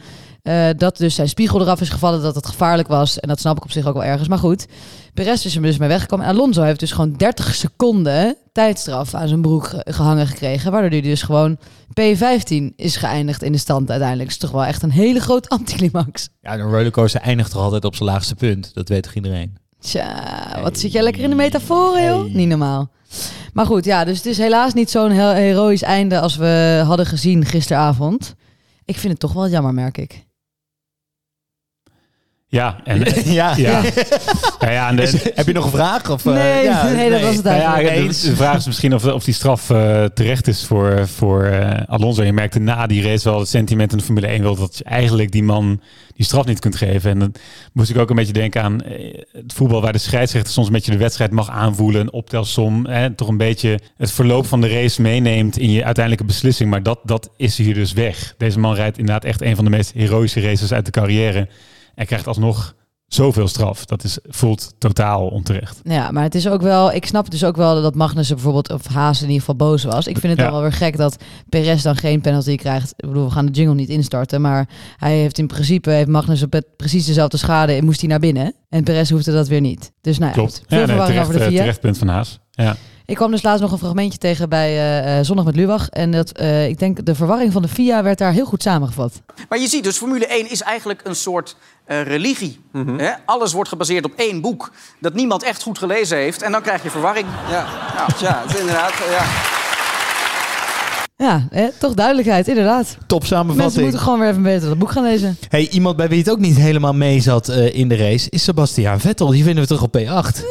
[0.42, 3.20] Eh, dat dus zijn spiegel eraf is gevallen, dat het gevaarlijk was.
[3.20, 4.29] En dat snap ik op zich ook wel ergens.
[4.29, 4.66] Maar goed,
[5.14, 6.26] Perez is er dus mee weggekomen.
[6.26, 10.72] En Alonso heeft dus gewoon 30 seconden tijdstraf aan zijn broek ge- gehangen gekregen.
[10.72, 11.59] Waardoor hij dus gewoon
[12.00, 14.29] P15 is geëindigd in de stand uiteindelijk.
[14.31, 16.29] is toch wel echt een hele grote anticlimax.
[16.40, 18.74] Ja, een rollercoaster eindigt toch altijd op zijn laagste punt.
[18.74, 19.57] Dat weet toch iedereen?
[19.81, 22.20] Tja, wat zit jij lekker in de metaforen, joh?
[22.20, 22.31] Hey.
[22.35, 22.90] Niet normaal.
[23.53, 27.07] Maar goed, ja, dus het is helaas niet zo'n heel heroïsch einde als we hadden
[27.07, 28.35] gezien gisteravond.
[28.85, 30.24] Ik vind het toch wel jammer, merk ik.
[32.50, 33.56] Ja, en, ja.
[33.56, 33.82] ja.
[34.60, 36.10] ja, ja, en de, Heb je nog een vraag?
[36.10, 38.20] Of, eh, Nee, ja, nee, dat was het Nou ja, eigenlijk.
[38.20, 41.82] de, de vraag is misschien of, of die straf eh, terecht is voor, voor eh,
[41.86, 42.22] Alonso.
[42.22, 44.84] Je merkte na die race wel het sentiment in de Formule 1 wil dat je
[44.84, 45.80] eigenlijk die man
[46.14, 47.10] die straf niet kunt geven.
[47.10, 47.34] En dan
[47.72, 50.72] moest ik ook een beetje denken aan eh, het voetbal waar de scheidsrechter soms een
[50.72, 54.68] beetje de wedstrijd mag aanvoelen, een optelsom, hè, toch een beetje het verloop van de
[54.68, 56.70] race meeneemt in je uiteindelijke beslissing.
[56.70, 58.34] Maar dat, dat is hier dus weg.
[58.38, 61.48] Deze man rijdt inderdaad echt een van de meest heroïsche races uit de carrière
[61.94, 62.74] en krijgt alsnog
[63.07, 63.85] zoveel straf.
[63.85, 65.81] Dat is, voelt totaal onterecht.
[65.83, 66.92] Ja, maar het is ook wel.
[66.92, 70.07] Ik snap dus ook wel dat Magnussen bijvoorbeeld of Haas in ieder geval boos was.
[70.07, 70.42] Ik vind het Ja.
[70.42, 71.16] dan wel weer gek dat
[71.48, 72.92] Perez dan geen penalty krijgt.
[72.96, 76.48] Ik bedoel, we gaan de jingle niet instarten, maar hij heeft in principe heeft Magnussen
[76.76, 78.55] precies dezelfde schade en moest hij naar binnen.
[78.68, 79.92] En Perez hoefde dat weer niet.
[80.00, 80.57] Dus nou ja, Klopt.
[80.59, 80.64] goed.
[80.68, 82.38] veel Ja, nee, verwarring terecht, over de eh, van Haas.
[82.50, 82.76] Ja.
[83.11, 85.88] Ik kwam dus laatst nog een fragmentje tegen bij eh, eh, Zondag met Lubach.
[85.88, 89.23] En dat, eh, ik denk de verwarring van de FIA werd daar heel goed samengevat.
[89.49, 92.61] Maar je ziet dus, Formule 1 is eigenlijk een soort eh, religie.
[92.96, 93.12] Hè?
[93.25, 96.42] Alles wordt gebaseerd op één boek dat niemand echt goed gelezen heeft.
[96.42, 97.27] En dan krijg je verwarring.
[97.49, 97.66] Ja,
[98.20, 98.92] ja het is inderdaad.
[99.11, 99.59] Ja.
[101.20, 102.96] Ja, hè, toch duidelijkheid, inderdaad.
[103.06, 103.83] Top Mensen samenvatting.
[103.83, 105.37] moeten gewoon weer even beter dat boek gaan lezen.
[105.48, 108.44] Hey, iemand bij wie het ook niet helemaal mee zat eh, in de race is
[108.44, 109.28] Sebastian Vettel.
[109.28, 110.44] Die vinden we terug op P8.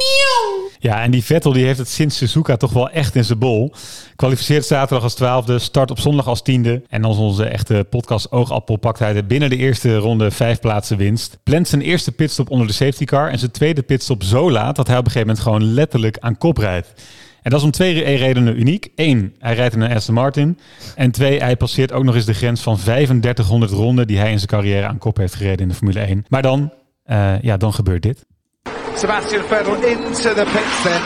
[0.79, 3.73] Ja, en die Vettel die heeft het sinds Suzuka toch wel echt in zijn bol.
[4.15, 6.81] Kwalificeert zaterdag als twaalfde, start op zondag als tiende.
[6.89, 10.97] En als onze echte podcast Oogappel pakt hij er binnen de eerste ronde vijf plaatsen
[10.97, 11.37] winst.
[11.43, 14.87] Plant zijn eerste pitstop onder de safety car en zijn tweede pitstop zo laat dat
[14.87, 16.87] hij op een gegeven moment gewoon letterlijk aan kop rijdt.
[17.49, 18.87] En dat is om twee re- redenen uniek.
[18.95, 20.59] Eén, hij rijdt in een Aston Martin.
[20.95, 24.37] En twee, hij passeert ook nog eens de grens van 3500 ronden die hij in
[24.37, 26.25] zijn carrière aan kop heeft gereden in de Formule 1.
[26.27, 26.73] Maar dan,
[27.05, 28.25] eh, ja, dan gebeurt dit.
[28.95, 31.01] Sebastian Vettel into the pits then.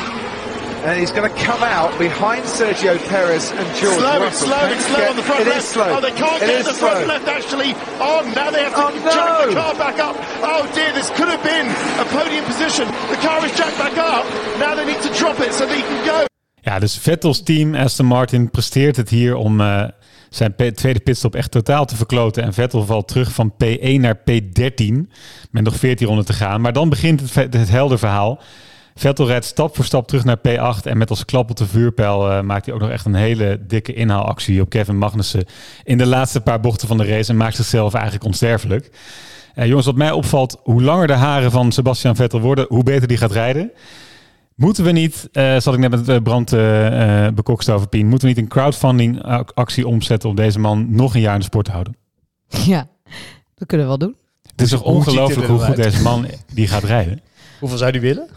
[0.86, 4.48] And he's going to come out behind Sergio Perez and George Slow, Russell.
[4.48, 5.64] slow, it's he slow get- on the front It left.
[5.64, 5.90] is slow.
[5.96, 7.08] Oh, they can't It get the front slow.
[7.14, 7.72] left actually
[8.12, 8.22] on.
[8.40, 9.48] Now they have to Oh, jack no.
[9.50, 10.16] the car back up.
[10.52, 11.68] Oh dear, this could have been
[12.04, 12.86] a podium position.
[13.14, 14.24] The car is jacked back up.
[14.64, 16.18] Now they need to drop it so they can go.
[16.64, 19.84] Ja, dus Vettels team Aston Martin presteert het hier om eh,
[20.30, 22.44] zijn tweede pitstop echt totaal te verkloten.
[22.44, 24.94] En Vettel valt terug van P1 naar P13
[25.52, 26.62] met nog 14 ronden te gaan.
[26.62, 28.42] Maar dan begint het, het helder verhaal.
[28.96, 32.32] Vettel rijdt stap voor stap terug naar P8 en met als klap op de vuurpijl
[32.32, 35.46] eh, maakt hij ook nog echt een hele dikke inhaalactie op Kevin Magnussen
[35.84, 38.90] in de laatste paar bochten van de race en maakt zichzelf eigenlijk onsterfelijk.
[39.54, 43.08] Eh, jongens, wat mij opvalt, hoe langer de haren van Sebastian Vettel worden, hoe beter
[43.08, 43.72] die gaat rijden.
[44.56, 48.08] Moeten we niet, eh zat ik net met eh, Brand eh eh, bekokst over Pien,
[48.08, 51.40] moeten we niet een crowdfunding ac- actie omzetten om deze man nog een jaar in
[51.40, 51.96] de sport te houden?
[52.66, 52.88] Ja,
[53.56, 54.16] dat kunnen we wel doen.
[54.52, 57.22] Het is toch ongelooflijk hoe goed deze man die gaat rijden.
[57.60, 58.28] Hoeveel zou die willen?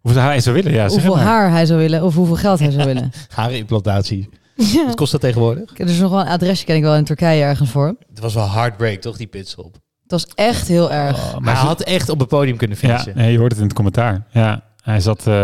[0.00, 0.82] Hoeveel hij zou willen, ja.
[0.88, 1.32] zeg hoeveel het maar.
[1.40, 3.10] haar hij zou willen of hoeveel geld hij zou willen.
[3.34, 4.28] Haarimplantatie.
[4.56, 4.84] Ja.
[4.86, 5.78] Wat kost dat tegenwoordig?
[5.78, 7.96] Er is nog wel een adresje, ken ik wel in Turkije ergens voor.
[8.08, 9.72] Het was wel heartbreak, toch, die pitstop?
[10.02, 11.32] Het was echt heel erg.
[11.32, 13.16] Maar maar hij had echt op het podium kunnen Ja, finishen.
[13.16, 14.26] nee, je hoort het in het commentaar.
[14.30, 15.34] Ja, hij zat, eh,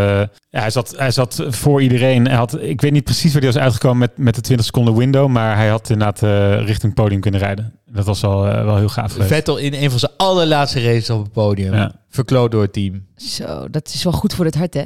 [0.48, 2.26] ja, hij zat, hij zat voor iedereen.
[2.26, 4.96] Hij had, ik weet niet precies waar hij was uitgekomen met, met de 20 seconden
[4.96, 7.80] window, maar hij had inderdaad eh, richting het podium kunnen rijden.
[7.86, 9.30] Dat was al eh, wel heel gaaf geweest.
[9.30, 11.74] Vettel in een van zijn allerlaatste races op het podium.
[11.74, 11.92] Ja.
[12.08, 13.06] Verkloot door het team.
[13.16, 14.84] Zo, dat is wel goed voor het hart, hè?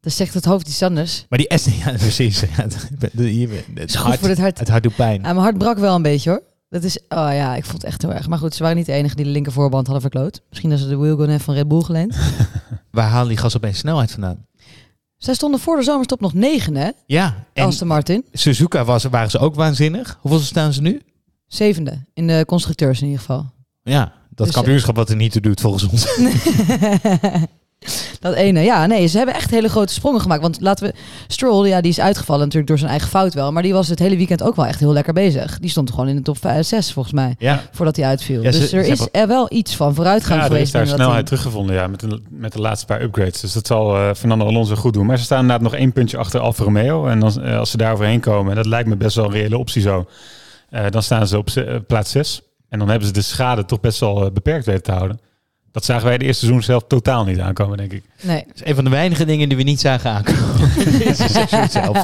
[0.00, 1.26] Dat zegt het hoofd iets anders.
[1.28, 2.40] Maar die S, ja, precies.
[2.40, 2.88] Ja, het,
[3.74, 4.58] het, voor het hart.
[4.58, 5.14] Het hart doet pijn.
[5.14, 6.42] Ja, mijn hart brak wel een beetje, hoor.
[6.68, 8.28] Dat is, oh ja, ik vond het echt heel erg.
[8.28, 10.42] Maar goed, ze waren niet de enige die de linker voorband hadden verkloot.
[10.48, 12.16] Misschien dat ze de heeft van Red Bull geleend.
[12.90, 14.46] Waar halen die gas opeens snelheid vandaan?
[15.16, 16.90] Zij stonden voor de zomerstop nog negen, hè?
[17.06, 18.24] Ja, Aston Martin.
[18.32, 20.18] Suzuka was, waren ze ook waanzinnig.
[20.20, 21.02] Hoeveel staan ze nu?
[21.46, 22.04] Zevende.
[22.14, 23.52] In de constructeurs in ieder geval.
[23.82, 26.06] Ja, dat Dus, kampioenschap wat er niet toe doet volgens ons.
[28.20, 30.42] Dat ene, ja, nee, ze hebben echt hele grote sprongen gemaakt.
[30.42, 30.94] Want laten we,
[31.26, 33.52] Stroll, ja, die is uitgevallen natuurlijk door zijn eigen fout wel.
[33.52, 35.58] Maar die was het hele weekend ook wel echt heel lekker bezig.
[35.58, 37.62] Die stond gewoon in de top 6 volgens mij, Ja.
[37.72, 38.42] voordat hij uitviel.
[38.42, 40.64] Ja, ze- dus er ze is hebben- er wel iets van vooruitgang Ja, er geweest.
[40.66, 41.24] is daar snelheid team.
[41.24, 43.40] teruggevonden ja, met, de, met de laatste paar upgrades.
[43.40, 45.06] Dus dat zal eh, Fernando Alonso goed doen.
[45.06, 47.06] Maar ze staan inderdaad nog één puntje achter Alfa Romeo.
[47.06, 49.30] En dan, eh, als ze daar overheen komen, en dat lijkt me best wel een
[49.32, 50.06] reële optie zo,
[50.70, 51.48] eh, dan staan ze op
[51.86, 52.40] plaats 6.
[52.68, 55.20] En dan hebben ze de schade toch best wel beperkt weten te houden.
[55.76, 58.02] Dat zagen wij de eerste seizoen zelf totaal niet aankomen, denk ik.
[58.22, 58.44] Nee.
[58.46, 60.70] Dat is een van de weinige dingen die we niet zagen aankomen.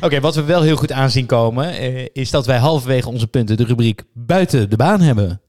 [0.06, 3.56] Oké, wat we wel heel goed aanzien komen, eh, is dat wij halverwege onze punten
[3.56, 5.40] de rubriek buiten de baan hebben.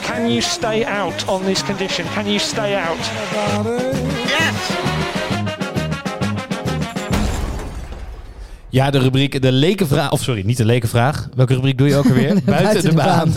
[0.00, 2.06] Can you stay out on this condition?
[2.14, 3.10] Can you stay out?
[8.76, 11.28] Ja, de rubriek, de lekenvraag, of sorry, niet de lekenvraag.
[11.34, 12.38] Welke rubriek doe je ook alweer?
[12.44, 13.34] buiten, de, baan.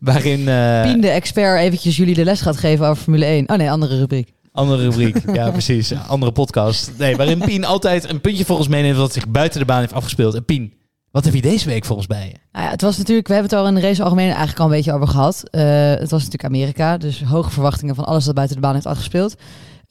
[0.00, 3.48] Waarin, eh, Pien, de expert, eventjes jullie de les gaat geven over Formule 1.
[3.48, 4.32] Oh nee, andere rubriek.
[4.52, 6.92] andere rubriek, ja precies, andere podcast.
[6.98, 10.34] Nee, waarin Pien altijd een puntje volgens meeneemt wat zich buiten de baan heeft afgespeeld.
[10.34, 10.72] En Pien,
[11.10, 12.36] wat heb je deze week volgens mij?
[12.52, 14.64] Nou ja, het was natuurlijk, we hebben het al in de race algemeen eigenlijk al
[14.64, 15.42] een beetje over gehad.
[15.50, 18.86] Eh, het was natuurlijk Amerika, dus hoge verwachtingen van alles dat buiten de baan heeft
[18.86, 19.36] afgespeeld.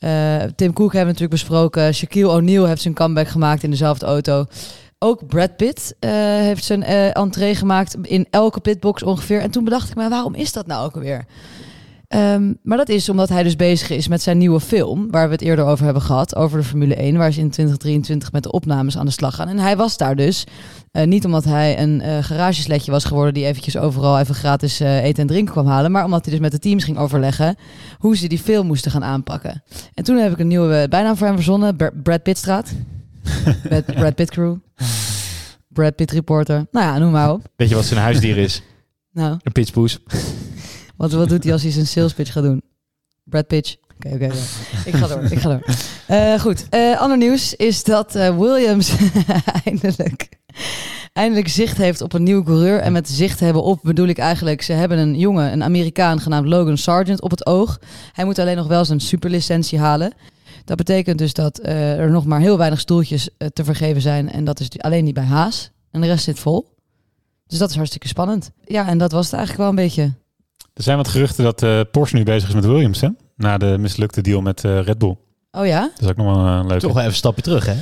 [0.06, 1.94] Eh, Tim Cook hebben we natuurlijk besproken.
[1.94, 4.46] Shaquille O'Neal heeft zijn comeback gemaakt in dezelfde auto.
[5.00, 9.42] Ook Brad Pitt eh, heeft zijn eh entree gemaakt in elke pitbox ongeveer.
[9.42, 11.26] En toen bedacht ik me, waarom is dat nou ook alweer?
[12.08, 15.32] Ehm, maar dat is omdat hij dus bezig is met zijn nieuwe film, waar we
[15.34, 18.52] het eerder over hebben gehad, over de Formule 1, waar ze in 2023 met de
[18.52, 19.48] opnames aan de slag gaan.
[19.48, 20.44] En hij was daar dus,
[20.92, 25.04] eh, niet omdat hij een eh garagesletje was geworden die eventjes overal even gratis eh,
[25.04, 27.56] eten en drinken kwam halen, maar omdat hij dus met de teams ging overleggen
[27.98, 29.64] hoe ze die film moesten gaan aanpakken.
[29.94, 32.72] En toen heb ik een nieuwe bijnaam voor hem verzonnen, Br- Brad Pittstraat.
[33.70, 34.56] met Brad Pitt Crew.
[35.68, 36.66] Brad Pitt Reporter.
[36.72, 37.42] Nou ja, noem maar op.
[37.56, 38.62] Weet je wat zijn huisdier is?
[39.12, 40.00] Nou, Een pitchpoes.
[40.98, 42.62] wat, doet hij als hij zijn sales pitch gaat doen?
[43.24, 43.76] Brad Pitch.
[43.96, 44.32] Oké, oké.
[44.86, 45.24] Ik ga door.
[45.24, 45.64] Ik ga door.
[46.08, 46.70] Eh, goed.
[46.70, 48.96] Eh, ander nieuws is dat eh, Williams
[49.66, 50.30] eindelijk,
[51.14, 52.80] eindelijk zicht heeft op een nieuwe coureur.
[52.80, 54.62] En met zicht hebben op bedoel ik eigenlijk...
[54.62, 57.80] ze hebben een jongen, een Amerikaan genaamd Logan Sargent op het oog.
[58.14, 60.14] Hij moet alleen nog wel zijn superlicentie halen.
[60.66, 64.32] Dat betekent dus dat er nog maar heel weinig stoeltjes te vergeven zijn.
[64.32, 65.72] En dat is alleen niet bij Haas.
[65.92, 66.68] En de rest zit vol.
[67.48, 68.52] Dus dat is hartstikke spannend.
[68.64, 70.14] Ja, en dat was het eigenlijk wel een beetje.
[70.76, 73.08] Er zijn wat geruchten dat eh, Porsche nu bezig is met Williams, hè?
[73.38, 75.16] Na de mislukte deal met eh, Red Bull.
[75.52, 75.82] Oh ja?
[75.82, 76.82] Dat is ook nog wel een leuke.
[76.82, 77.76] Toch wel even een stapje terug, hè?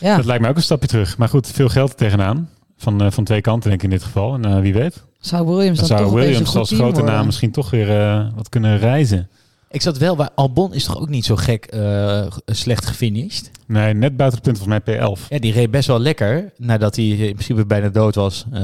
[0.00, 0.16] Ja.
[0.16, 1.18] Dat lijkt mij ook een stapje terug.
[1.18, 2.50] Maar goed, veel geld er tegenaan.
[2.76, 4.34] Van, eh, van twee kanten denk ik in dit geval.
[4.34, 5.04] En eh, wie weet.
[5.18, 7.14] Zou Williams Dan dan, zou toch Williams goed als team grote worden?
[7.14, 9.28] naam misschien toch weer eh, wat kunnen reizen.
[9.70, 13.50] Ik zat wel bij Albon is toch ook niet zo gek eh, slecht gefinished.
[13.66, 15.28] Nee, net buiten het punt volgens mij P11.
[15.28, 18.46] Ja, die reed best wel lekker nadat hij in principe bijna dood was.
[18.52, 18.62] eh,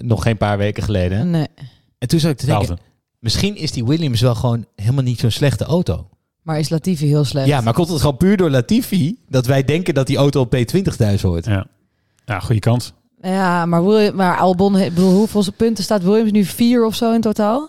[0.00, 1.30] nog geen paar weken geleden.
[1.30, 1.46] Nee.
[1.98, 2.78] En toen zat ik te denken.
[3.24, 6.08] Misschien is die Williams wel gewoon helemaal niet zo'n slechte auto.
[6.42, 7.46] Maar is Latifi heel slecht?
[7.46, 10.56] Ja, maar komt het gewoon puur door Latifi dat wij denken dat die auto op
[10.56, 11.44] P20 thuis hoort?
[11.46, 11.66] Ja,
[12.24, 12.92] ja goede kans.
[13.20, 16.44] Ja, maar, William, maar Albon, bedoel, hoeveel punten staat Williams nu?
[16.44, 17.68] Vier of zo in totaal?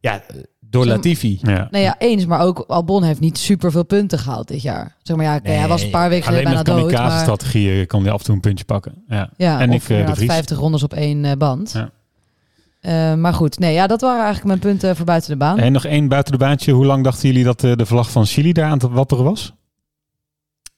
[0.00, 0.22] Ja,
[0.60, 1.38] door Zeg- Latifi.
[1.42, 1.68] Ja.
[1.70, 2.26] Nee, ja, eens.
[2.26, 4.96] Maar ook Albon heeft niet super veel punten gehaald dit jaar.
[5.02, 6.90] Zeg maar ja, oké, hij was een paar weken Alleen geleden met bijna dood.
[6.90, 9.04] Maar, kamikaze-strategieën kon hij af en toe een puntje pakken.
[9.06, 10.30] Ja, ja, en of ik eh, de inderdaad Vries.
[10.30, 11.72] 50 rondes op één eh, band.
[11.72, 11.90] Ja.
[12.82, 15.58] Eh, maar goed, nee, ja, dat waren eigenlijk mijn punten voor buiten de baan.
[15.58, 16.72] En nog één buiten de baantje.
[16.72, 19.52] Hoe lang dachten jullie dat eh, de vlag van Chili daar aan het wapperen was?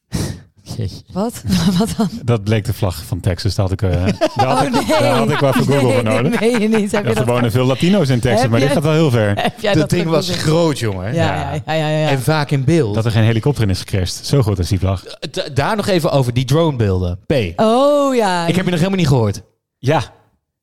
[1.12, 1.43] Wat?
[1.79, 2.09] Wat dan?
[2.25, 3.55] Dat bleek de vlag van Texas.
[3.55, 3.90] Daar had ik, eh,
[4.37, 4.87] daar had, Oh, ik, nee.
[5.01, 6.31] daar had ik wel voor Google Nee, voor nodig.
[6.31, 6.93] dat meen je niet.
[6.93, 8.93] Heb je Ja, dat er wonen veel Latino's in Texas, Heb maar dit gaat wel
[8.93, 9.35] heel ver.
[9.61, 11.14] Dat dat ding was groot, jongen.
[11.14, 12.09] Ja, ja, ja, ja, ja.
[12.09, 12.95] En vaak in beeld.
[12.95, 14.27] Dat er geen helikopter in is gecrashed.
[14.27, 15.05] Zo groot is die vlag.
[15.31, 17.19] Da- Daar nog even over die dronebeelden.
[17.27, 17.33] P.
[17.57, 18.47] Oh ja.
[18.47, 19.43] Ik heb je nog helemaal niet gehoord.
[19.79, 20.03] Ja.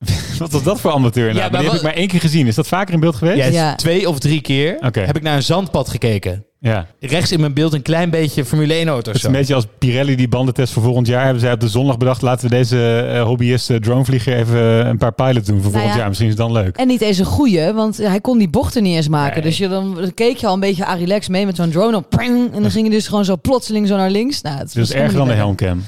[0.40, 1.26] Wat was dat voor amateur?
[1.26, 2.48] Nou, Ja, maar die heb wat- ik maar één keer gezien.
[2.48, 3.54] Is dat vaker in beeld geweest?
[3.54, 3.76] Ja.
[3.76, 6.46] Twee of drie keer heb ik naar een zandpad gekeken.
[6.60, 6.88] Ja.
[7.00, 9.08] Rechts in mijn beeld een klein beetje Formule 1 auto.
[9.12, 11.24] Het is een beetje als Pirelli die bandentest voor volgend jaar.
[11.24, 14.88] Hebben zij op de zondag bedacht, laten we deze eh, hobbyist eh, dronevlieger even eh,
[14.88, 15.98] een paar pilots doen voor Nou volgend ja.
[15.98, 16.08] jaar.
[16.08, 16.78] Misschien is het dan leuk.
[16.78, 19.34] En niet eens een goeie, want hij kon die bochten niet eens maken.
[19.34, 19.44] Nee.
[19.50, 21.98] Dus je, dan, dan keek je al een beetje aan relax mee met zo'n drone.
[21.98, 24.42] Op, pring, en dan ging je dus gewoon zo plotseling zo naar links.
[24.42, 25.84] Nou, het Dus was erger dan de helmcam.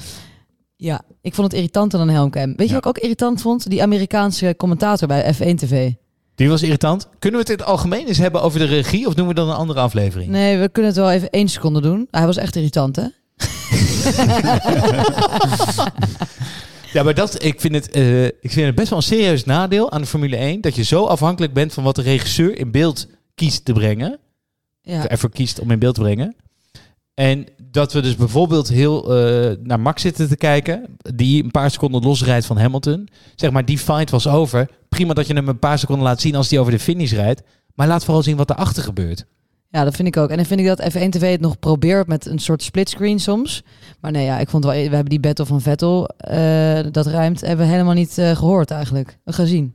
[0.84, 2.56] Ja, ik vond het irritanter dan helmcam.
[2.56, 3.70] Weet je wat ik ook irritant vond?
[3.70, 5.90] Die Amerikaanse commentator bij F1 TV.
[6.34, 7.08] Die was irritant.
[7.18, 9.48] Kunnen we het in het algemeen eens hebben over de regie of doen we dan
[9.48, 10.30] een andere aflevering?
[10.30, 12.08] Nee, we kunnen het wel even één seconde doen.
[12.10, 13.06] Hij was echt irritant, hè?
[16.92, 19.92] Ja, maar dat, ik, vind het, eh, ik vind het best wel een serieus nadeel
[19.92, 20.60] aan de Formule 1.
[20.60, 24.18] Dat je zo afhankelijk bent van wat de regisseur in beeld kiest te brengen.
[24.80, 25.08] Ja.
[25.08, 26.36] Ervoor kiest om in beeld te brengen.
[27.14, 30.96] En dat we dus bijvoorbeeld heel eh, naar Max zitten te kijken.
[31.14, 33.08] Die een paar seconden losrijdt van Hamilton.
[33.34, 34.68] Zeg maar, die fight was over.
[34.88, 37.42] Prima dat je hem een paar seconden laat zien als hij over de finish rijdt.
[37.74, 39.26] Maar laat vooral zien wat erachter gebeurt.
[39.68, 40.30] Ja, dat vind ik ook.
[40.30, 43.62] En dan vind ik dat F1 TV het nog probeert met een soort splitscreen soms.
[44.00, 44.72] Maar nee, ja, ik vond wel...
[44.72, 48.70] We hebben die battle van Vettel, eh, dat ruimt, hebben we helemaal niet eh, gehoord
[48.70, 49.18] eigenlijk.
[49.24, 49.74] Gezien.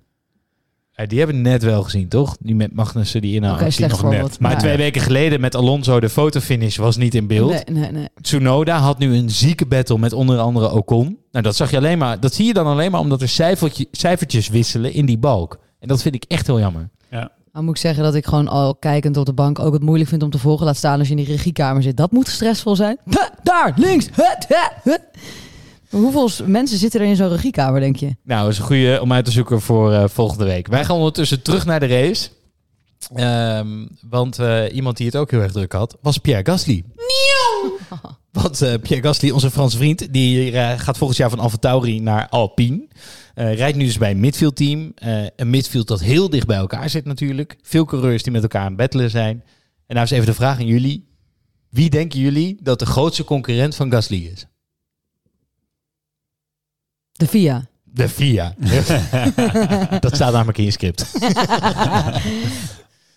[0.99, 2.37] Ja, die hebben we net wel gezien, toch?
[2.39, 3.61] Die met Magnussen die inhoud.
[3.61, 4.39] Oké, slecht nog voorbeeld, net.
[4.39, 7.51] Maar maar- twee weken geleden met Alonso de fotofinish was niet in beeld.
[7.51, 8.07] Nee, nee, nee.
[8.21, 11.17] Tsunoda had nu een zieke battle met onder andere Ocon.
[11.31, 12.19] Nou, dat zag je alleen maar.
[12.19, 15.59] Dat zie je dan alleen maar omdat er cijfertje, cijfertjes wisselen in die balk.
[15.79, 16.89] En dat vind ik echt heel jammer.
[17.11, 17.31] Ja.
[17.53, 20.09] Dan moet ik zeggen dat ik gewoon al kijkend op de bank ook het moeilijk
[20.09, 20.65] vind om te volgen.
[20.65, 21.97] Laat staan als je in die regiekamer zit.
[21.97, 22.97] Dat moet stressvol zijn.
[23.43, 24.07] Daar, links.
[24.13, 24.47] Hut,
[24.83, 25.01] hut.
[25.89, 28.15] Hoeveel mensen zitten er in zo'n regiekamer, denk je?
[28.23, 30.67] Nou, dat is een goede om uit te zoeken voor eh, volgende week.
[30.67, 32.29] Wij gaan ondertussen terug naar de race.
[33.15, 36.83] Ehm, want eh, iemand die het ook heel erg druk had, was Pierre Gasly.
[38.31, 42.29] Want eh, Pierre Gasly, onze Franse vriend, die eh, gaat volgend jaar van AlphaTauri naar
[42.29, 42.87] Alpine.
[43.33, 44.91] Eh, rijdt nu dus bij een midfield team.
[44.95, 47.57] Eh, een midfield dat heel dicht bij elkaar zit natuurlijk.
[47.61, 49.43] Veel coureurs die met elkaar aan het battelen zijn.
[49.87, 51.07] En nou is even de vraag aan jullie.
[51.69, 54.45] Wie denken jullie dat de grootste concurrent van Gasly is?
[57.19, 57.67] De FIA.
[57.83, 58.55] De FIA.
[59.99, 61.05] dat staat namelijk in je script.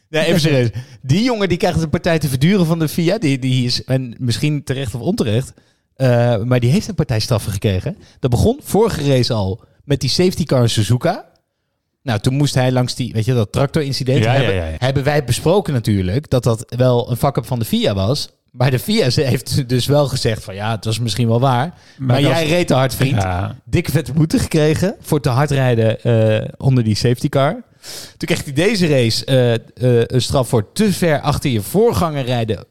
[0.09, 0.71] nee, even serieus.
[1.03, 3.19] Die jongen die krijgt een partij te verduren van de FIA.
[3.19, 5.53] Die, die is, en misschien terecht of onterecht,
[5.95, 7.97] eh, maar die heeft een partij straffen gekregen.
[8.19, 11.31] Dat begon vorige race al met die safety car in Suzuka.
[12.03, 14.25] Nou, toen moest hij langs die, weet je, dat tractorincident.
[14.25, 14.77] Ja, ja, hebben, ja, ja.
[14.79, 18.29] hebben wij besproken natuurlijk dat dat wel een fuck-up van de FIA was.
[18.53, 21.75] Maar de ze heeft dus wel gezegd van ja, het was misschien wel waar.
[21.99, 23.23] Maar, jij reed te hard, vriend.
[23.23, 23.57] Ja.
[23.65, 27.53] Dikke vette boete gekregen voor te hard rijden eh, onder die safety car.
[28.17, 29.61] Toen kreeg hij deze race eh, eh,
[30.07, 32.65] een straf voor te ver achter je voorganger rijden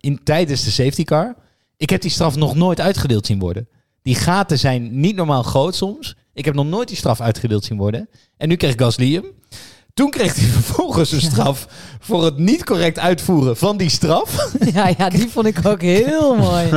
[0.00, 1.34] in, tijdens de safety car.
[1.76, 3.68] Ik heb die straf nog nooit uitgedeeld zien worden.
[4.02, 6.16] Die gaten zijn niet normaal groot soms.
[6.34, 8.08] Ik heb nog nooit die straf uitgedeeld zien worden.
[8.36, 9.24] En nu kreeg Gasly hem.
[9.94, 11.66] Toen kreeg hij vervolgens een straf
[12.00, 14.50] voor het niet correct uitvoeren van die straf.
[14.74, 16.68] Ja, ja, die vond ik ook heel mooi.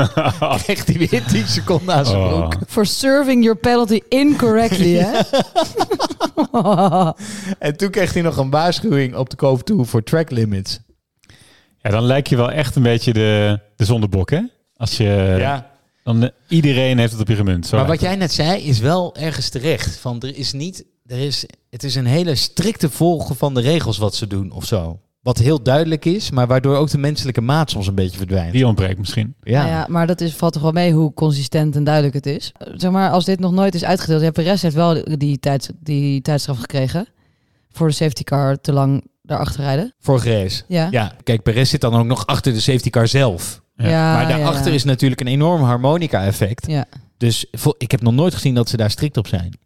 [0.64, 2.28] Kreeg hij weer 10 seconden aan zijn Oh.
[2.48, 2.56] broek.
[2.68, 5.20] For serving your penalty incorrectly, hè?
[7.60, 10.80] En toen kreeg hij nog een waarschuwing op de koof toe voor track limits.
[11.82, 14.42] Ja, dan lijk je wel echt een beetje de, de zondebok, hè?
[14.78, 15.36] Als je...
[15.40, 15.70] Ja.
[16.04, 17.68] Dan, eh, iedereen heeft het op je gemunt.
[17.68, 19.98] Zo maar wat jij net zei is wel ergens terecht.
[19.98, 23.98] Van er is niet, er is, het is een hele strikte volgen van de regels
[23.98, 25.00] wat ze doen of zo.
[25.22, 28.52] Wat heel duidelijk is, maar waardoor ook de menselijke maat soms een beetje verdwijnt.
[28.52, 29.36] Die ontbreekt misschien.
[29.42, 29.60] Ja.
[29.60, 32.52] Nou ja, maar dat is, valt toch wel mee hoe consistent en duidelijk het is.
[32.74, 34.22] Zeg maar, als dit nog nooit is uitgedeeld.
[34.22, 37.08] Ja, Perez heeft wel die, tijds, die tijdstraf gekregen.
[37.72, 39.94] Voor de safety car te lang daarachter rijden.
[40.00, 40.64] Vorige race.
[40.68, 41.14] Ja.
[41.24, 43.62] Kijk, Perez zit dan ook nog achter de safety car zelf.
[43.76, 43.90] Ja.
[43.90, 44.76] Ja, maar daarachter ja, ja.
[44.76, 46.68] is natuurlijk een enorm harmonica-effect.
[46.68, 46.86] Ja.
[47.18, 47.46] Dus
[47.78, 49.58] ik heb nog nooit gezien dat ze daar strikt op zijn.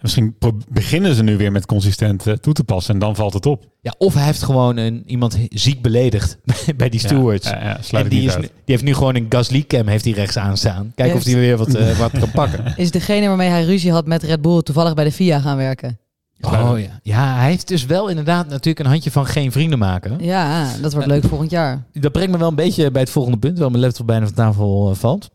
[0.00, 0.36] Misschien
[0.68, 3.64] beginnen ze nu weer met consistent eh, toe te passen en dan valt het op.
[3.80, 6.38] Ja, of hij heeft gewoon een, iemand ziek beledigd
[6.76, 7.48] bij die stewards.
[7.48, 8.42] ja, ja, sluit en ik die, niet is, uit.
[8.42, 10.92] die heeft nu gewoon een Gasly-cam heeft hij rechts aanstaan.
[10.94, 12.74] Kijken Ja, of hij weer wat, eh, wat kan pakken.
[12.76, 15.98] Is degene waarmee hij ruzie had met Red Bull toevallig bij de FIA gaan werken?
[16.40, 17.00] Oh ja.
[17.02, 20.16] Ja, hij heeft dus wel inderdaad natuurlijk een handje van geen vrienden maken.
[20.20, 21.84] Ja, dat wordt leuk volgend jaar.
[21.92, 24.34] Dat brengt me wel een beetje bij het volgende punt, waar mijn laptop bijna van
[24.34, 25.30] tafel eh, valt.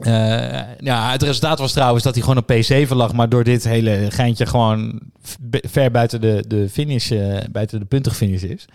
[0.00, 3.64] Eh, ja, het resultaat was trouwens dat hij gewoon op P7 lag, maar door dit
[3.64, 5.00] hele geintje gewoon
[5.50, 8.64] ver buiten de, de finish, eh, buiten de puntige finish is.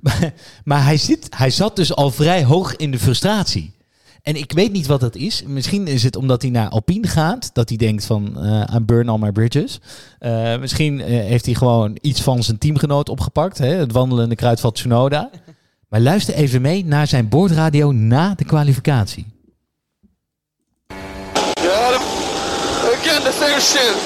[0.00, 0.32] Maar,
[0.64, 3.72] maar hij, zit, hij zat dus al vrij hoog in de frustratie.
[4.22, 5.42] En ik weet niet wat dat is.
[5.46, 7.50] Misschien is het omdat hij naar Alpine gaat.
[7.52, 9.80] Dat hij denkt van, eh I burn all my bridges.
[10.18, 13.58] Eh, misschien eh, heeft hij gewoon iets van zijn teamgenoot opgepakt.
[13.58, 13.74] Hè?
[13.74, 15.30] Het wandelende kruid van Tsunoda.
[15.88, 19.26] Maar luister even mee naar zijn boordradio na de kwalificatie.
[23.02, 23.29] Got him.
[23.40, 23.96] Again, the same shit.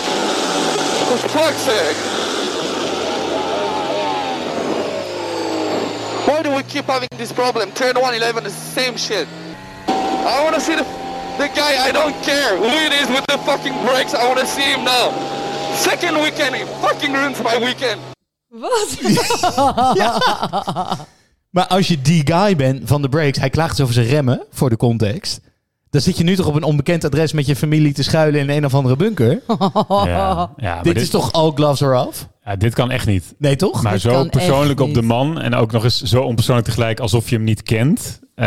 [1.08, 1.96] For fuck's sake.
[6.26, 7.70] Why do we keep having this problem?
[7.72, 9.28] Turn 111 is the same shit.
[9.88, 10.84] I want to see the,
[11.38, 14.14] the guy, I don't care who it is with the fucking brakes.
[14.14, 15.10] I want to see him now.
[15.76, 18.00] Second weekend, he fucking ruins my weekend.
[18.50, 18.98] Wat?
[21.54, 24.70] Maar als je die guy bent van de brakes, hij klaagt over zijn remmen, voor
[24.70, 25.40] de context.
[25.94, 28.50] Dan zit je nu toch op een onbekend adres met je familie te schuilen in
[28.50, 29.40] een of andere bunker.
[30.56, 32.28] Ja, dit, is toch all gloves are off?
[32.44, 33.34] Ja, dit kan echt niet.
[33.38, 33.82] Nee, toch?
[33.82, 37.00] Maar Dit zo kan persoonlijk op de man en ook nog eens zo onpersoonlijk tegelijk
[37.00, 38.20] alsof je hem niet kent.
[38.34, 38.46] Eh,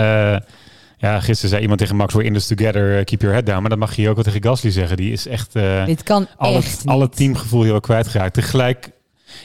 [0.98, 3.60] ja, gisteren zei iemand tegen Max, we're in this together, eh, keep your head down.
[3.62, 4.98] Maar dat mag je hier ook wel tegen Gasly zeggen.
[4.98, 5.56] Die is echt...
[5.56, 8.34] eh, Dit kan al het, echt al het teamgevoel heel kwijtgeraakt.
[8.34, 8.92] Tegelijk...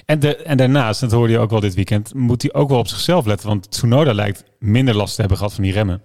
[0.07, 2.79] En, de, en daarnaast, dat hoorde je ook wel dit weekend, moet hij ook wel
[2.79, 3.49] op zichzelf letten.
[3.49, 6.03] Want Tsunoda lijkt minder last te hebben gehad van die remmen.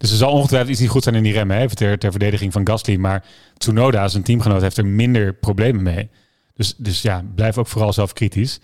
[0.00, 1.56] Dus er zal ongetwijfeld iets niet goed zijn in die remmen.
[1.56, 1.68] Hè?
[1.68, 2.96] Ter, ter verdediging van Gasly.
[2.96, 3.24] Maar
[3.56, 6.10] Tsunoda, zijn teamgenoot, heeft er minder problemen mee.
[6.54, 8.60] Dus, dus ja, blijf ook vooral zelf kritisch.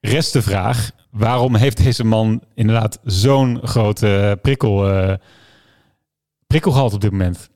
[0.00, 5.14] Rest de vraag, waarom heeft deze man inderdaad zo'n grote prikkel, eh
[6.46, 7.48] prikkel gehad op dit moment?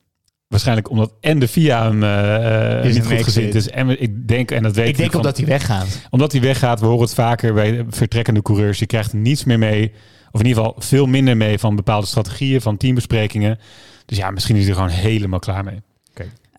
[0.48, 3.68] Waarschijnlijk omdat en de VIA hem eh, niet goed gezind is.
[3.68, 6.06] En ik denk, en dat weet Ik denk omdat hij weggaat.
[6.10, 8.78] Omdat hij weggaat, we horen het vaker bij vertrekkende coureurs.
[8.78, 9.92] Je krijgt niets meer mee,
[10.32, 13.58] of in ieder geval veel minder mee van bepaalde strategieën, van teambesprekingen.
[14.06, 15.82] Dus ja, misschien is hij er gewoon helemaal klaar mee.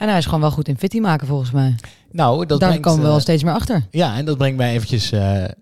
[0.03, 1.75] En hij is gewoon wel goed in fitty maken volgens mij.
[2.11, 3.85] Nou, dat Daar brengt, komen we wel eh, steeds meer achter.
[3.91, 5.19] Ja, en dat brengt mij eventjes eh,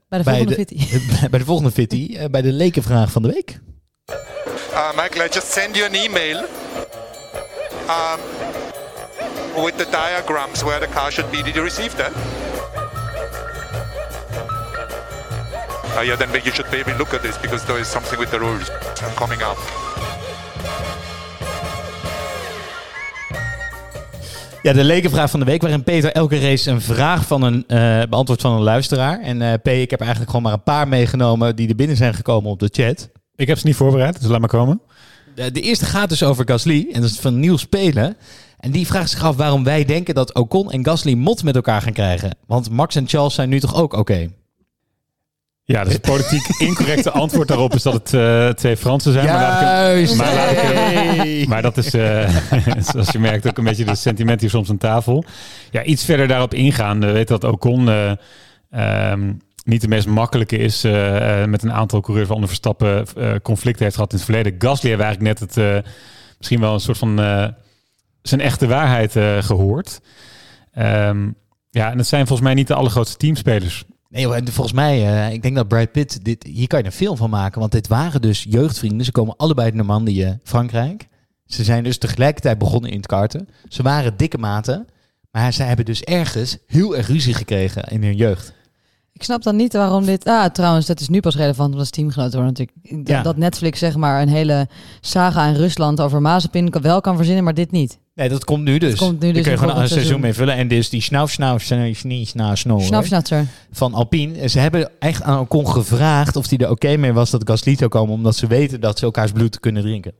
[0.09, 0.77] Bij de volgende fitty.
[1.29, 3.59] bij de volgende fitty, eh, bij de lekenvraag van de week.
[4.71, 8.19] Uh, Michael, I just send you an email um,
[9.63, 11.43] with the diagrams where the car should be.
[11.43, 12.11] Did you receive that?
[15.97, 18.37] Uh, yeah, then you should maybe look at this because there is something with the
[18.37, 19.57] rules uh, coming up.
[24.61, 28.01] Ja, de lekenvraag van de week, waarin Peter elke race een vraag van een eh
[28.09, 29.19] beantwoordt van een luisteraar.
[29.19, 32.13] En eh, P, ik heb eigenlijk gewoon maar een paar meegenomen die er binnen zijn
[32.13, 33.09] gekomen op de chat.
[33.35, 34.81] Ik heb ze niet voorbereid, dus laat maar komen.
[35.35, 38.17] De, de eerste gaat dus over Gasly en dat is van Niels Spelen.
[38.59, 41.81] En die vraagt zich af waarom wij denken dat Ocon en Gasly mot met elkaar
[41.81, 42.37] gaan krijgen.
[42.47, 44.29] Want Max en Charles zijn nu toch ook oké?
[45.71, 49.25] Ja, dus het politiek incorrecte antwoord daarop is dat het eh, twee Fransen zijn.
[49.25, 50.15] Maar, laat ik hem- Juist.
[50.15, 51.45] maar, laat ik Hey.
[51.47, 52.29] maar dat is, eh,
[52.91, 55.23] zoals je merkt, ook een beetje de sentiment hier soms aan tafel.
[55.71, 56.99] Ja, iets verder daarop ingaan.
[56.99, 58.11] We weten dat Ocon eh,
[58.71, 60.81] ehm, niet de meest makkelijke is
[61.45, 63.05] met een aantal coureurs waaronder Verstappen
[63.41, 64.55] conflicten heeft gehad in het verleden.
[64.57, 65.83] Gasly hebben eigenlijk net het,
[66.37, 67.19] misschien wel een soort van
[68.21, 70.01] zijn echte waarheid eh, gehoord.
[70.73, 71.29] Ehm,
[71.69, 73.83] ja, en het zijn volgens mij niet de allergrootste teamspelers.
[74.11, 77.17] Nee, volgens mij, eh, ik denk dat Brad Pitt, dit, hier kan je een film
[77.17, 77.59] van maken.
[77.59, 79.05] Want dit waren dus jeugdvrienden.
[79.05, 81.07] Ze komen allebei uit Normandië, Frankrijk.
[81.45, 83.47] Ze zijn dus tegelijkertijd begonnen in het karten.
[83.67, 84.87] Ze waren dikke maten.
[85.31, 88.53] Maar ze hebben dus ergens heel erg ruzie gekregen in hun jeugd.
[89.21, 90.25] Ik Ik snap dan niet waarom dit...
[90.25, 93.07] Ah, trouwens, dat is nu pas relevant omdat ze teamgenoten worden natuurlijk.
[93.07, 93.21] Ja.
[93.21, 94.67] Dat Netflix zeg maar een hele
[95.01, 97.99] saga in Rusland over Mazepin wel kan verzinnen, maar dit niet.
[98.15, 98.89] Nee, dat komt nu dus.
[98.89, 100.21] Dat komt nu Daar dus kun je gewoon een seizoen seizoen.
[100.21, 100.55] mee vullen.
[100.55, 101.37] En dus die schnauf,
[103.71, 104.49] van Alpine.
[104.49, 107.89] Ze hebben echt aan Ocon gevraagd of hij er oké mee was dat Gasly zou
[107.89, 108.13] komen.
[108.13, 110.11] Omdat ze weten dat ze elkaars bloed kunnen drinken.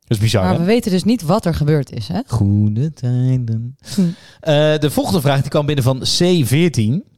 [0.00, 0.58] Dat is bizar, Maar hè?
[0.58, 2.20] we weten dus niet wat er gebeurd is, hè?
[2.26, 3.76] Goede tijden.
[3.94, 4.00] Hm.
[4.40, 7.14] Eh, de volgende vraag die kwam binnen van C14.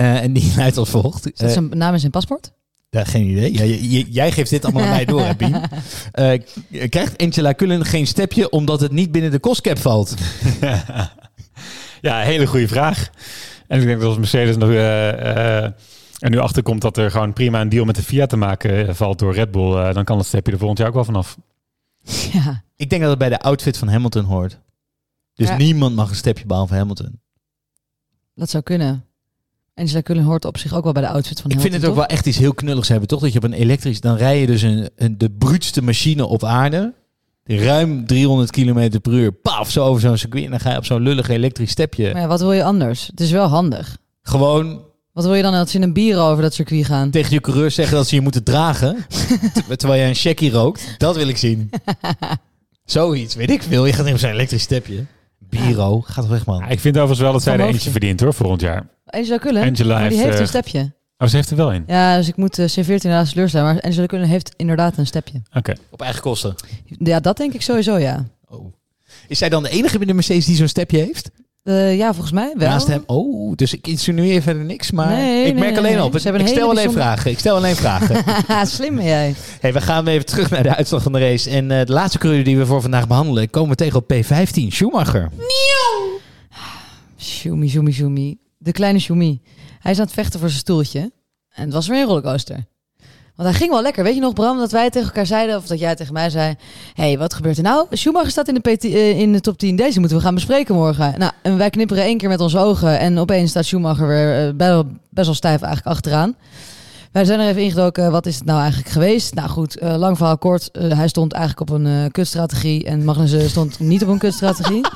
[0.00, 1.26] Eh, en die luidt als volgt.
[1.32, 2.52] Is dat Eh, zijn naam in zijn paspoort?
[2.90, 3.52] ja, geen idee.
[3.90, 5.56] Ja, jij geeft dit allemaal aan mij door, hè, Pien?
[6.12, 6.40] Eh,
[6.88, 10.14] krijgt Angela Cullen geen stepje omdat het niet binnen de kostcap valt?
[12.00, 13.10] Ja, hele goede vraag.
[13.66, 15.08] En ik denk dat als Mercedes nog, eh,
[15.62, 15.72] eh,
[16.18, 18.96] er nu achter komt dat er gewoon prima een deal met de Fiat te maken
[18.96, 21.36] valt door Red Bull, dan kan dat stepje er volgend jaar ook wel vanaf.
[22.32, 22.62] Ja.
[22.76, 24.58] Ik denk dat het bij de outfit van Hamilton hoort.
[25.34, 25.56] Dus Ja.
[25.56, 27.20] niemand mag een stepje behalve Hamilton.
[28.34, 29.04] Dat zou kunnen.
[29.80, 31.94] Angela Cullen hoort op zich ook wel bij de outfit van Ik vind het ook
[31.94, 33.20] wel echt iets heel knulligs hebben, toch?
[33.20, 34.00] Dat je op een elektrisch...
[34.00, 36.92] Dan rij je dus een, een, de bruutste machine op aarde.
[37.44, 39.32] Ruim 300 km per uur.
[39.32, 40.44] Paf, zo over zo'n circuit.
[40.44, 42.12] En dan ga je op zo'n lullig elektrisch stepje.
[42.12, 43.06] Maar ja, wat wil je anders?
[43.06, 43.96] Het is wel handig.
[44.22, 44.80] Gewoon
[45.12, 47.10] Wat wil je dan als ze in een bier over dat circuit gaan?
[47.10, 48.96] tegen je coureur zeggen dat ze je moeten dragen.
[49.68, 50.94] ter- terwijl je een checkie rookt.
[50.98, 51.70] Dat wil ik zien.
[52.84, 53.86] Zoiets, weet ik veel.
[53.86, 55.04] Je gaat in zo'n elektrisch stepje.
[55.50, 56.68] Biro, gaat weg man.
[56.68, 58.88] ik vind overigens wel dat zij er eentje verdient hoor, volgend jaar.
[59.04, 59.62] Angela Cullen?
[59.62, 60.92] Angela maar die heeft, heeft een eh, stepje.
[61.18, 61.84] Oh, ze heeft er wel in.
[61.86, 63.74] Ja, dus ik moet eh, C14 helaas teleurstellen.
[63.74, 65.42] Maar Angela Cullen heeft inderdaad een stepje.
[65.52, 65.74] Oké.
[65.90, 66.54] Op eigen kosten.
[66.84, 68.26] Ja, dat denk ik sowieso, ja.
[69.28, 71.30] Is zij dan de enige binnen Mercedes die zo'n stepje heeft?
[71.62, 72.68] Eh, ja, volgens mij wel.
[72.68, 73.02] Naast hem?
[73.06, 74.90] Oh, dus ik insinueer verder niks.
[74.90, 76.04] Maar Nee, ik nee, merk nee, alleen nee.
[76.04, 76.18] op.
[76.18, 77.30] Ze hebben Ik stel alleen vragen.
[77.30, 78.24] Ik stel alleen vragen.
[78.66, 79.34] Slim ben jij.
[79.60, 81.50] hey, we gaan even terug naar de uitslag van de race.
[81.50, 83.50] En eh, de laatste coureur die we voor vandaag behandelen...
[83.50, 84.66] komen we tegen op P15.
[84.68, 85.28] Schumacher.
[87.18, 88.38] Shumi, Shumi, Shumi.
[88.58, 89.40] De kleine Shumi.
[89.78, 91.00] Hij is aan het vechten voor zijn stoeltje.
[91.50, 92.64] En het was weer een rollercoaster.
[93.36, 94.04] Want hij ging wel lekker.
[94.04, 95.56] Weet je nog, Bram, dat wij tegen elkaar zeiden...
[95.56, 96.54] of dat jij tegen mij zei...
[96.94, 97.86] hey, wat gebeurt er nou?
[97.90, 99.76] Schumacher staat in de, PT, eh, in de top 10.
[99.76, 101.14] Deze moeten we gaan bespreken morgen.
[101.18, 102.98] Nou, en wij knipperen één keer met onze ogen...
[102.98, 104.54] en opeens staat Schumacher weer eh,
[105.10, 106.36] best, wel, stijf eigenlijk achteraan.
[107.12, 108.10] Wij zijn er even ingedoken.
[108.10, 109.34] Wat is het nou eigenlijk geweest?
[109.34, 110.70] Nou goed, eh, lang verhaal kort.
[110.78, 112.84] Hij stond eigenlijk op een eh, kutstrategie.
[112.84, 114.80] En Magnussen stond niet op een kutstrategie.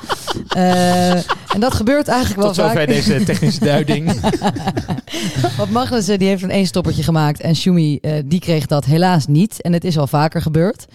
[1.55, 4.11] En dat gebeurt eigenlijk wel Tot zover deze technische duiding.
[5.57, 7.41] Want Magnussen die heeft een één stoppertje gemaakt.
[7.41, 9.61] En Schumi eh, die kreeg dat helaas niet.
[9.61, 10.85] En het is al vaker gebeurd.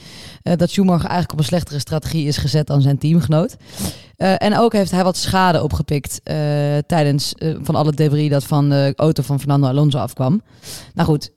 [0.43, 3.57] eh, dat Schumacher eigenlijk op een slechtere strategie is gezet dan zijn teamgenoot.
[4.17, 6.21] Eh, en ook heeft hij wat schade opgepikt
[6.87, 10.43] tijdens van al het debris dat van de auto van Fernando Alonso afkwam.
[10.95, 11.31] Nou goed,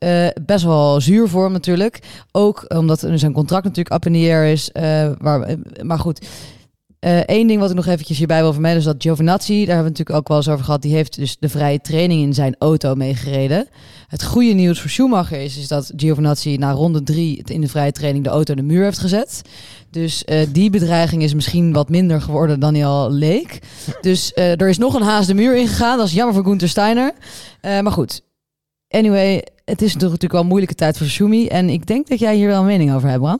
[0.45, 1.99] best wel zuur voor hem natuurlijk.
[2.31, 4.71] Ook omdat zijn contract natuurlijk up in the air is.
[4.71, 6.25] eh, waar, maar goed,
[7.05, 9.89] Eén ding wat ik nog eventjes hierbij wil vermelden is dat Giovinazzi, daar hebben we
[9.89, 12.95] natuurlijk ook wel eens over gehad, die heeft dus de vrije training in zijn auto
[12.95, 13.67] meegereden.
[14.07, 17.91] Het goede nieuws voor Schumacher is, is dat Giovinazzi na ronde drie in de vrije
[17.91, 19.41] training de auto in de muur heeft gezet.
[19.89, 23.59] Dus eh, die bedreiging is misschien wat minder geworden dan hij al leek.
[24.01, 25.97] Dus eh, er is nog een haas de muur ingegaan.
[25.97, 27.13] Dat is jammer voor Gunther Steiner.
[27.61, 28.21] Eh, maar goed,
[28.89, 31.47] anyway, het is natuurlijk wel een moeilijke tijd voor Schumi.
[31.47, 33.39] En ik denk dat jij hier wel een mening over hebt, Bram.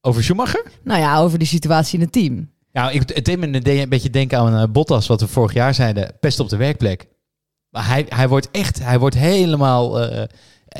[0.00, 0.64] Over Schumacher?
[0.84, 2.50] Nou ja, over die situatie in het team.
[2.72, 5.52] Nou, ik, het deed me een, de- beetje denken aan eh, Bottas, wat we vorig
[5.52, 6.12] jaar zeiden.
[6.20, 7.06] Pest op de werkplek.
[7.70, 10.00] Maar hij, hij wordt echt, hij wordt helemaal...
[10.02, 10.22] eh,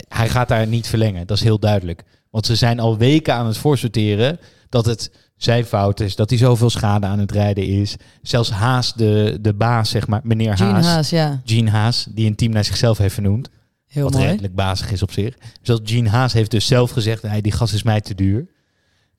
[0.09, 2.03] hij gaat daar niet verlengen, dat is heel duidelijk.
[2.31, 6.17] Want ze zijn al weken aan het voorsorteren dat het zijn fout is.
[6.17, 7.97] Dat hij zoveel schade aan het rijden is.
[8.23, 10.87] Zelfs Haas, de, de baas, zeg maar, meneer Gene Haas.
[10.87, 11.41] Haas, ja.
[11.45, 13.49] Gene Haas, die een team naar zichzelf heeft vernoemd.
[13.87, 14.27] Heel wat mooi.
[14.27, 15.35] redelijk bazig is op zich.
[15.63, 18.47] Zelfs Gene Haas heeft dus zelf gezegd, hey, die gas is mij te duur.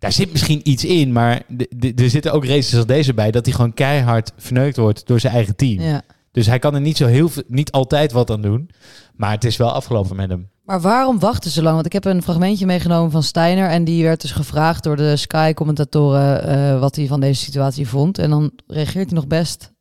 [0.02, 1.42] Daar zit misschien iets in, maar
[1.96, 3.32] er zitten ook races als deze bij...
[3.32, 5.82] dat hij gewoon keihard verneukt wordt door zijn eigen team.
[5.82, 6.02] Ja.
[6.32, 8.70] Dus hij kan er niet zo heel veel, niet altijd wat aan doen.
[9.16, 10.50] Maar het is wel afgelopen met hem.
[10.64, 11.74] Maar waarom wachten ze lang?
[11.74, 13.70] Want ik heb een fragmentje meegenomen van Steiner.
[13.70, 18.18] En die werd dus gevraagd door de Sky-commentatoren eh, wat hij van deze situatie vond.
[18.18, 19.72] En dan reageert hij nog best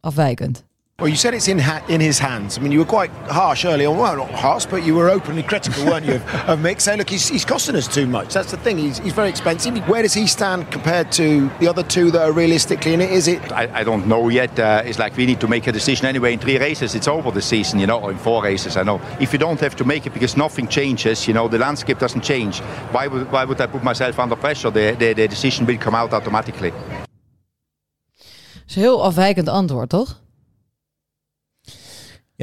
[0.00, 0.64] afwijkend.
[1.00, 2.56] Well, you said it's in ha- in his hands.
[2.56, 3.98] I mean, you were quite harsh early on.
[3.98, 6.80] Well, not harsh, but you were openly critical, weren't you, of, of Mick?
[6.80, 8.32] Say, look, he's, he's costing us too much.
[8.32, 8.78] That's the thing.
[8.78, 9.76] He's, he's very expensive.
[9.88, 13.10] Where does he stand compared to the other two that are realistically in it?
[13.10, 14.56] Is it I, I don't know yet.
[14.56, 16.32] Uh, it's like we need to make a decision anyway.
[16.32, 18.76] In three races, it's over the season, you know, or in four races.
[18.76, 19.00] I know.
[19.18, 22.22] If you don't have to make it because nothing changes, you know, the landscape doesn't
[22.22, 22.60] change.
[22.92, 24.70] Why would why would I put myself under pressure?
[24.70, 26.70] The the, the decision will come out automatically.
[26.70, 30.22] Dat is een heel afwijkend antwoord, toch?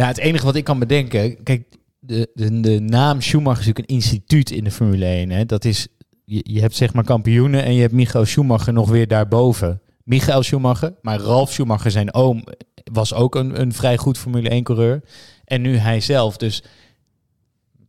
[0.02, 1.44] Ja, het enige wat ik kan bedenken...
[1.44, 1.64] Kijk,
[2.00, 5.30] de, de, de naam Schumacher is natuurlijk een instituut in de Formule 1.
[5.30, 5.46] Hè?
[5.46, 5.88] Dat is,
[6.26, 9.82] je, je hebt zeg maar kampioenen en je hebt Michael Schumacher nog weer daarboven.
[10.04, 10.96] Michael Schumacher.
[11.02, 12.44] Maar Ralf Schumacher, zijn oom,
[12.92, 15.04] was ook een, een vrij goed Formule 1 coureur.
[15.46, 16.38] En nu hij zelf.
[16.38, 16.64] Dus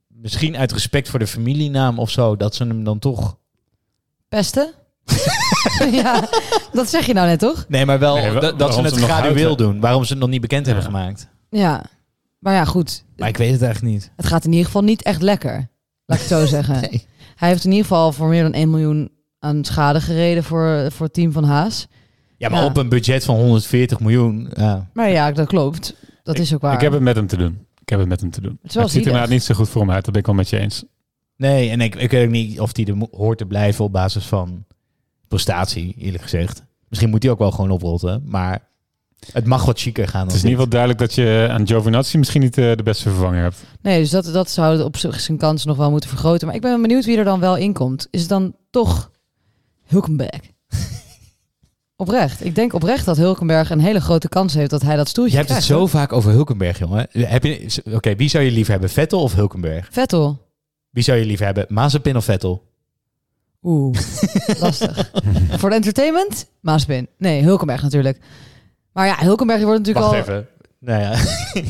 [0.09, 3.39] misschien uit respect voor de familienaam of zo, dat ze hem dan toch...
[4.29, 4.73] Pesten?
[6.03, 6.29] ja,
[6.73, 7.65] dat zeg je nou net, toch?
[7.69, 9.81] Nee, maar wel Nee, dat, ze het gradueel doen.
[9.81, 11.29] Waarom ze het nog niet bekend hebben gemaakt.
[11.49, 11.85] Ja.
[12.43, 13.05] Maar ja, goed.
[13.17, 14.13] Maar ik weet het eigenlijk niet.
[14.17, 15.71] Het gaat in ieder geval niet echt lekker.
[16.07, 16.75] Laat ik het zo zeggen.
[17.37, 21.07] Hij heeft in ieder geval voor meer dan 1 miljoen aan schade gereden voor, voor
[21.07, 21.87] het team van Haas.
[22.37, 22.67] Ja, maar Ja.
[22.67, 24.51] op een budget van 140 miljoen.
[24.55, 24.91] Ja.
[24.93, 25.95] Maar ja, dat klopt.
[26.23, 26.75] Dat is ook waar.
[26.75, 27.67] Ik heb het met hem te doen.
[27.81, 28.59] Ik heb het met hem te doen.
[28.63, 30.05] Het het ziet er inderdaad niet zo goed voor hem uit.
[30.05, 30.85] Dat ben ik wel met je eens.
[31.37, 34.25] Nee, en ik, ik weet ook niet of hij er hoort te blijven op basis
[34.27, 34.65] van
[35.29, 36.63] prestatie, eerlijk gezegd.
[36.89, 38.69] Misschien moet hij ook wel gewoon oprotten, maar
[39.33, 40.27] het mag wat chiquer gaan.
[40.27, 43.09] Het is in ieder geval duidelijk dat je aan Giovinazzi misschien niet eh, de beste
[43.09, 43.57] vervanger hebt.
[43.83, 46.47] Nee, dus dat, dat zou op zich zijn kans nog wel moeten vergroten.
[46.47, 48.09] Maar ik ben benieuwd wie er dan wel in komt.
[48.11, 49.11] Is het dan toch
[49.87, 50.41] Hulkenberg?
[51.97, 52.45] oprecht.
[52.45, 55.39] Ik denk oprecht dat Hulkenberg een hele grote kans heeft dat hij dat stoeltje Je
[55.39, 57.07] hebt het krijgt, zo vaak over Hulkenberg, jongen.
[57.11, 59.89] Heb je, oké, wie zou je liever hebben, Vettel of Hulkenberg?
[59.91, 60.51] Vettel.
[60.91, 62.71] Wie zou je liever hebben, Mazepin of Vettel?
[63.63, 63.99] Oeh,
[64.61, 65.11] lastig.
[65.51, 66.47] Voor de entertainment?
[66.61, 67.09] Maaspin.
[67.19, 68.19] Nee, Hulkenberg natuurlijk.
[68.93, 70.35] Maar ja, Hulkenberg wordt natuurlijk Wacht al...
[70.35, 70.49] even.
[70.79, 71.17] Nou ja.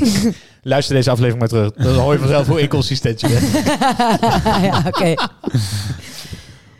[0.62, 1.72] Luister deze aflevering maar terug.
[1.72, 3.64] Dan hoor je vanzelf hoe inconsistent je bent.
[4.72, 5.14] ja, oké.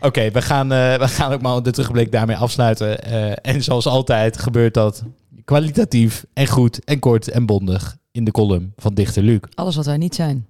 [0.01, 3.03] Oké, we, gaan, eh, we gaan ook maar de terugblik daarmee afsluiten.
[3.03, 5.03] Eh, en zoals altijd gebeurt dat
[5.45, 9.41] kwalitatief en goed en kort en bondig in de column van Dichter Luc.
[9.55, 10.47] Alles wat wij niet zijn.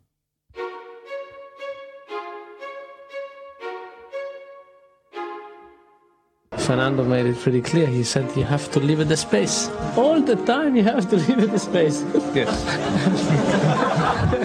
[6.73, 7.87] Fernando made it pretty clear.
[7.87, 9.68] He said you have to leave it the space.
[9.95, 12.03] All the time you have to leave it the space.
[12.35, 12.64] Yes.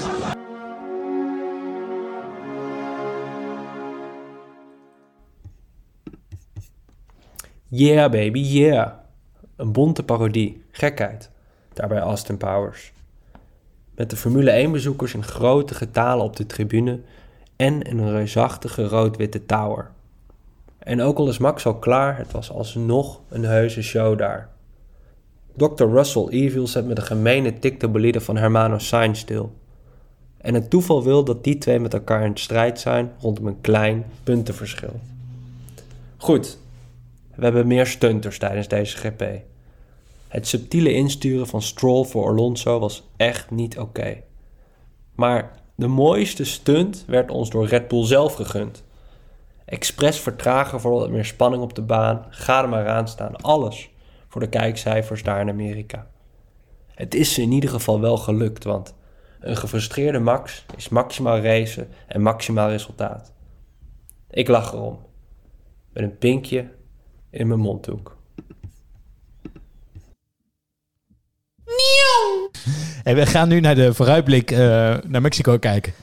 [7.70, 8.92] Yeah baby, yeah.
[9.56, 10.64] Een bonte parodie.
[10.72, 11.30] Gekheid.
[11.74, 12.92] Daarbij Austin Powers.
[13.96, 17.02] Met de Formule 1-bezoekers in grote getalen op de tribune
[17.56, 19.92] en in een reusachtige rood-witte tower.
[20.88, 24.50] En ook al is Max al klaar, het was alsnog een heuse show daar.
[25.56, 25.84] Dr.
[25.84, 29.54] Russell Evil zet met een gemene tik de van Hermano Sainz stil.
[30.38, 34.06] En het toeval wil dat die twee met elkaar in strijd zijn rondom een klein
[34.24, 35.00] puntenverschil.
[36.18, 36.58] Goed,
[37.36, 39.24] we hebben meer stunters tijdens deze GP.
[40.28, 44.18] Het subtiele insturen van Stroll voor Alonso was echt niet oké.
[45.16, 48.86] Maar de mooiste stunt werd ons door Red Bull zelf gegund.
[49.68, 53.90] Expres vertragen voor wat meer spanning op de baan, ga er maar aan staan, alles
[54.28, 56.08] voor de kijkcijfers daar in Amerika.
[56.94, 58.96] Het is ze in ieder geval wel gelukt, want
[59.40, 63.34] een gefrustreerde Max is maximaal racen en maximaal resultaat.
[64.30, 65.00] Ik lach erom,
[65.94, 66.72] met een pinkje
[67.30, 68.18] in mijn mondhoek.
[73.04, 74.58] En we gaan nu naar de vooruitblik eh,
[75.08, 75.94] naar Mexico kijken.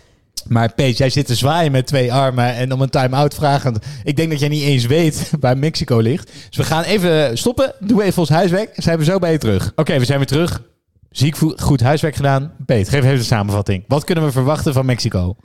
[0.49, 3.79] Maar Peet, jij zit te zwaaien met twee armen en om een time-out vragend.
[4.05, 6.31] Ik denk dat jij niet eens weet waar Mexico ligt.
[6.49, 7.75] Dus we gaan even stoppen.
[7.81, 8.71] Doe even ons huiswerk.
[8.77, 9.73] Zijn we zo bij je terug.
[9.75, 10.63] Oké, we zijn weer terug.
[11.11, 12.53] Ziek goed huiswerk gedaan.
[12.67, 13.85] Peet, geef even de samenvatting.
[13.89, 15.37] Wat kunnen we verwachten van Mexico?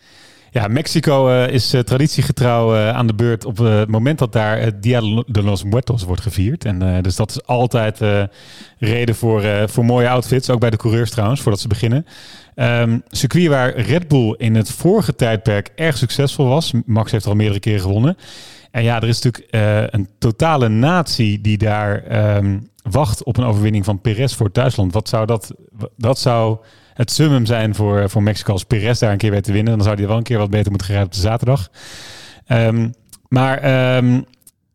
[0.51, 4.59] Ja, Mexico eh, is eh, traditiegetrouw eh, aan de beurt op het moment dat daar
[4.59, 6.65] het Dia de los Muertos wordt gevierd.
[6.65, 7.99] En dus dat is altijd
[8.77, 12.05] reden voor, voor mooie outfits, ook bij de coureurs trouwens, voordat ze beginnen.
[12.55, 16.73] Ehm circuit waar Red Bull in het vorige tijdperk erg succesvol was.
[16.85, 18.17] Max heeft er al meerdere keren gewonnen.
[18.71, 23.85] En ja, er is natuurlijk een totale natie die daar ehm, wacht op een overwinning
[23.85, 24.93] van Perez voor Duitsland.
[24.93, 25.53] Wat zou dat,
[25.97, 26.57] dat zou
[26.99, 29.73] het summum zijn voor, voor Mexico als Perez daar een keer weet te winnen.
[29.73, 31.69] Dan zou hij wel een keer wat beter moeten gaan rijden op de zaterdag.
[32.45, 32.89] Ehm,
[33.27, 34.21] maar ehm,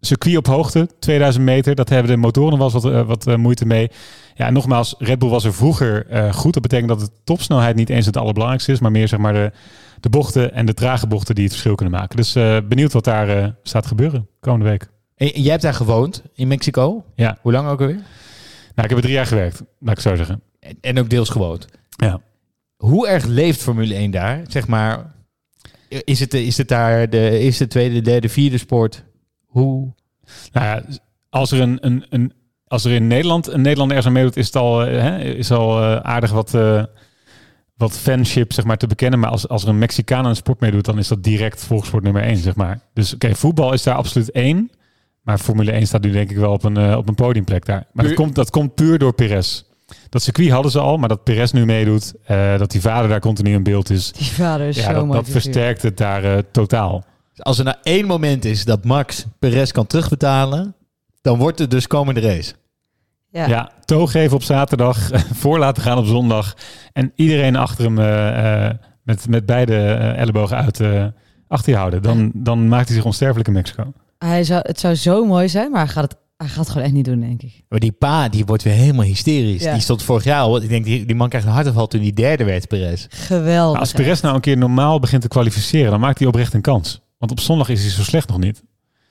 [0.01, 3.67] circuit op hoogte, 2000 meter, dat hebben de motoren wel wat, eh, wat eh, moeite
[3.67, 3.91] mee.
[4.35, 6.53] Ja, en nogmaals, Red Bull was er vroeger eh, goed.
[6.53, 9.53] Dat betekent dat de topsnelheid niet eens het allerbelangrijkste is, maar meer zeg maar de,
[10.01, 12.17] de bochten en de trage bochten die het verschil kunnen maken.
[12.17, 12.33] Dus
[12.69, 14.89] benieuwd wat daar staat gebeuren komende week.
[15.17, 17.05] En jij hebt daar gewoond in Mexico.
[17.15, 17.39] Ja.
[17.41, 17.95] Hoe lang ook alweer?
[18.75, 20.43] Nou, ik heb er drie jaar gewerkt, laat ik zo zeggen.
[20.61, 21.67] En, en ook deels gewoond.
[21.97, 22.21] Ja.
[22.77, 24.45] Hoe erg leeft Formule 1 daar?
[24.49, 25.15] Zeg maar,
[25.89, 29.05] is het, is het daar de eerste, tweede, derde, vierde sport?
[29.45, 29.95] Hoe?
[30.53, 30.83] Nou ja,
[31.31, 32.33] als er, een, een, een,
[32.67, 35.51] als er in Nederland een Nederlander ergens aan meedoet, is het al, eh, hè, is
[35.51, 36.85] al eh, aardig wat, eh,
[37.77, 39.19] wat fanship zeg maar, te bekennen.
[39.21, 42.03] Maar als, als er een Mexicaan aan een sport meedoet, dan is dat direct volkssport
[42.03, 42.37] nummer één.
[42.37, 42.81] Zeg maar.
[42.93, 44.71] Dus oké, voetbal is daar absoluut één.
[45.23, 47.87] Maar Formule 1 staat nu denk ik wel op een, op een podiumplek daar.
[47.93, 49.65] Maar dat komt, dat komt puur door Perez.
[50.09, 53.21] Dat circuit hadden ze al, maar dat Perez nu meedoet, eh, dat die vader daar
[53.21, 54.13] continu in beeld is.
[54.13, 55.43] Die vader is ja, zo dat, mooi dat figuur.
[55.43, 57.05] versterkt het daar eh, totaal.
[57.37, 60.75] Als er nou één moment is dat Max Perez kan terugbetalen,
[61.21, 62.55] dan wordt het dus komende race.
[63.31, 63.47] Ja.
[63.47, 66.55] Ja, toegeven op zaterdag, voor laten gaan op zondag.
[66.93, 68.71] En iedereen achter hem eh,
[69.03, 69.77] met, met beide
[70.17, 71.05] ellebogen uit eh,
[71.49, 72.03] achter je houden.
[72.03, 73.93] Dan, dan maakt hij zich onsterfelijk in Mexico.
[74.19, 76.85] Hij zou, het zou zo mooi zijn, maar hij gaat het, hij gaat het gewoon
[76.85, 77.65] echt niet doen, denk ik.
[77.69, 79.63] Maar die pa, die wordt weer helemaal hysterisch.
[79.63, 79.73] Ja.
[79.73, 80.63] Die stond vorig jaar al.
[80.63, 83.07] Ik denk, die, die man krijgt een hartaanval toen hij derde werd, Perez.
[83.09, 83.55] Geweldig.
[83.73, 86.61] Nou, als Perez nou een keer normaal begint te kwalificeren, dan maakt hij oprecht een
[86.61, 87.01] kans.
[87.19, 88.63] Want op zondag is hij zo slecht nog niet.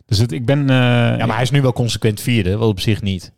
[0.06, 0.60] Dus het, ik ben...
[0.60, 0.76] eh,
[1.18, 3.34] Ja, maar hij is nu wel consequent vierde, wat op zich niet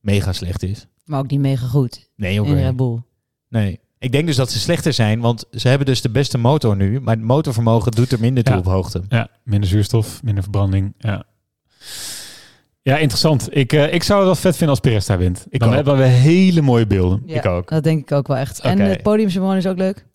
[0.00, 0.86] mega slecht is.
[1.04, 2.10] Maar ook niet mega goed.
[2.16, 2.42] Nee.
[2.42, 3.02] Red Bull.
[3.48, 3.80] Nee.
[3.98, 7.00] Ik denk dus dat ze slechter zijn, want ze hebben dus de beste motor nu.
[7.00, 8.58] Maar het motorvermogen doet er minder toe Ja.
[8.60, 9.02] op hoogte.
[9.08, 10.94] Ja, minder zuurstof, minder verbranding.
[10.98, 11.24] Ja,
[12.90, 13.56] ja interessant.
[13.56, 15.46] Ik, eh, ik zou het wel vet vinden als Perez daar wint.
[15.48, 15.74] Ik dan ook.
[15.74, 17.22] hebben we hele mooie beelden.
[17.26, 18.60] Ja, Dat denk ik ook wel echt.
[18.60, 20.06] En het podiumsymbool is ook leuk.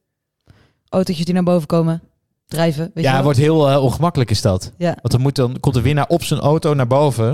[0.89, 2.01] Autootjes die naar boven komen.
[2.47, 3.15] Drijven, weet je ja, wel?
[3.15, 4.71] het wordt heel eh, ongemakkelijk is dat.
[4.78, 4.97] Ja.
[5.01, 7.30] Want dan, moet dan komt de winnaar op zijn auto naar boven.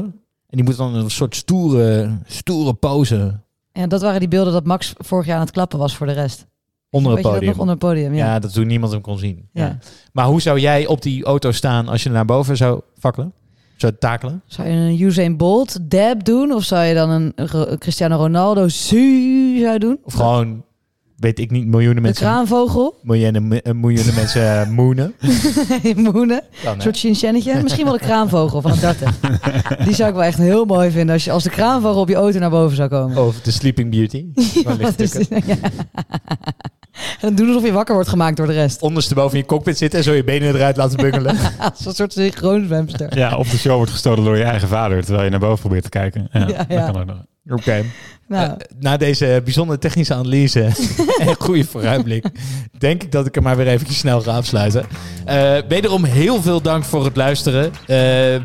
[0.48, 3.40] En die moet dan een soort stoere, stoere pose
[3.72, 6.14] Ja, dat waren die beelden dat Max vorig jaar aan het klappen was voor de
[6.14, 6.48] rest.
[6.90, 7.50] onder het je dat podium.
[7.52, 8.14] nog onder het podium?
[8.14, 8.26] Ja.
[8.26, 9.50] Ja, dat toen niemand hem kon zien.
[9.54, 9.66] Ja.
[9.66, 9.78] Ja.
[10.12, 13.34] Maar hoe zou jij op die auto staan als je naar boven zou fakkelen?
[13.82, 14.42] Zou takelen?
[14.46, 16.52] Zou je een Usain Bolt dab doen?
[16.52, 17.34] Of zou je dan een,
[17.80, 20.00] Cristiano Ronaldo zou doen?
[20.04, 20.64] Of gewoon,
[21.22, 22.26] weet ik niet, miljoenen De mensen...
[22.26, 23.00] kraanvogel?
[23.02, 25.14] Miljoenen, eh, miljoenen mensen eh, moenen.
[25.96, 26.44] Moenen?
[26.64, 27.62] Kan, Een soort chinchennetje?
[27.64, 29.14] Misschien wel de kraanvogel van het darten.
[29.86, 32.16] Die zou ik wel echt heel mooi vinden als, je, als de kraanvogel op je
[32.16, 33.26] auto naar boven zou komen.
[33.28, 34.26] Of de Sleeping Beauty.
[35.46, 35.58] Ja.
[36.92, 38.82] En dan doen alsof je wakker wordt gemaakt door de rest.
[38.82, 41.38] Ondersteboven in je cockpit zitten en zo je benen eruit laten bungelen.
[41.60, 43.18] Als een soort synchroon zwemster.
[43.18, 45.84] Ja, of de show wordt gestolen door je eigen vader, terwijl je naar boven probeert
[45.84, 46.30] te kijken.
[46.32, 46.86] Ja, Ja, dat ja.
[46.92, 47.18] kan ook nog.
[47.50, 47.84] Oké.
[48.32, 48.50] Nou.
[48.50, 50.62] Eh, na deze bijzondere technische analyse
[51.28, 52.26] en goede vooruitblik,
[52.78, 54.86] denk ik dat ik er maar weer eventjes snel ga afsluiten.
[55.26, 57.64] Eh, wederom heel veel dank voor het luisteren.
[57.66, 57.98] Eh,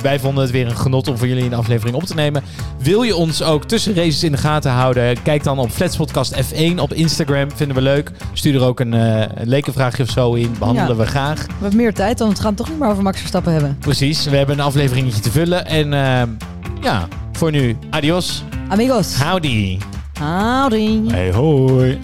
[0.02, 2.42] wij vonden het weer een genot om voor jullie een aflevering op te nemen.
[2.78, 5.22] Wil je ons ook tussen races in de gaten houden?
[5.22, 7.50] Kijk dan op Flatspodcast F1 op Instagram.
[7.54, 8.10] Vinden we leuk.
[8.32, 10.54] Stuur er ook een, een lekenvraagje of zo in.
[10.58, 10.96] Behandelen Ja.
[10.96, 11.46] we graag.
[11.46, 13.76] We hebben meer tijd, want we gaan het toch niet meer over Max Verstappen hebben.
[13.80, 14.24] Precies.
[14.24, 15.66] We hebben een afleveringetje te vullen.
[15.66, 16.22] En eh,
[16.80, 18.42] ja, voor nu, adios.
[18.68, 19.22] Amigos.
[19.22, 19.78] Howdy.
[20.20, 21.08] Howdy.
[21.08, 21.98] Hey, hoi.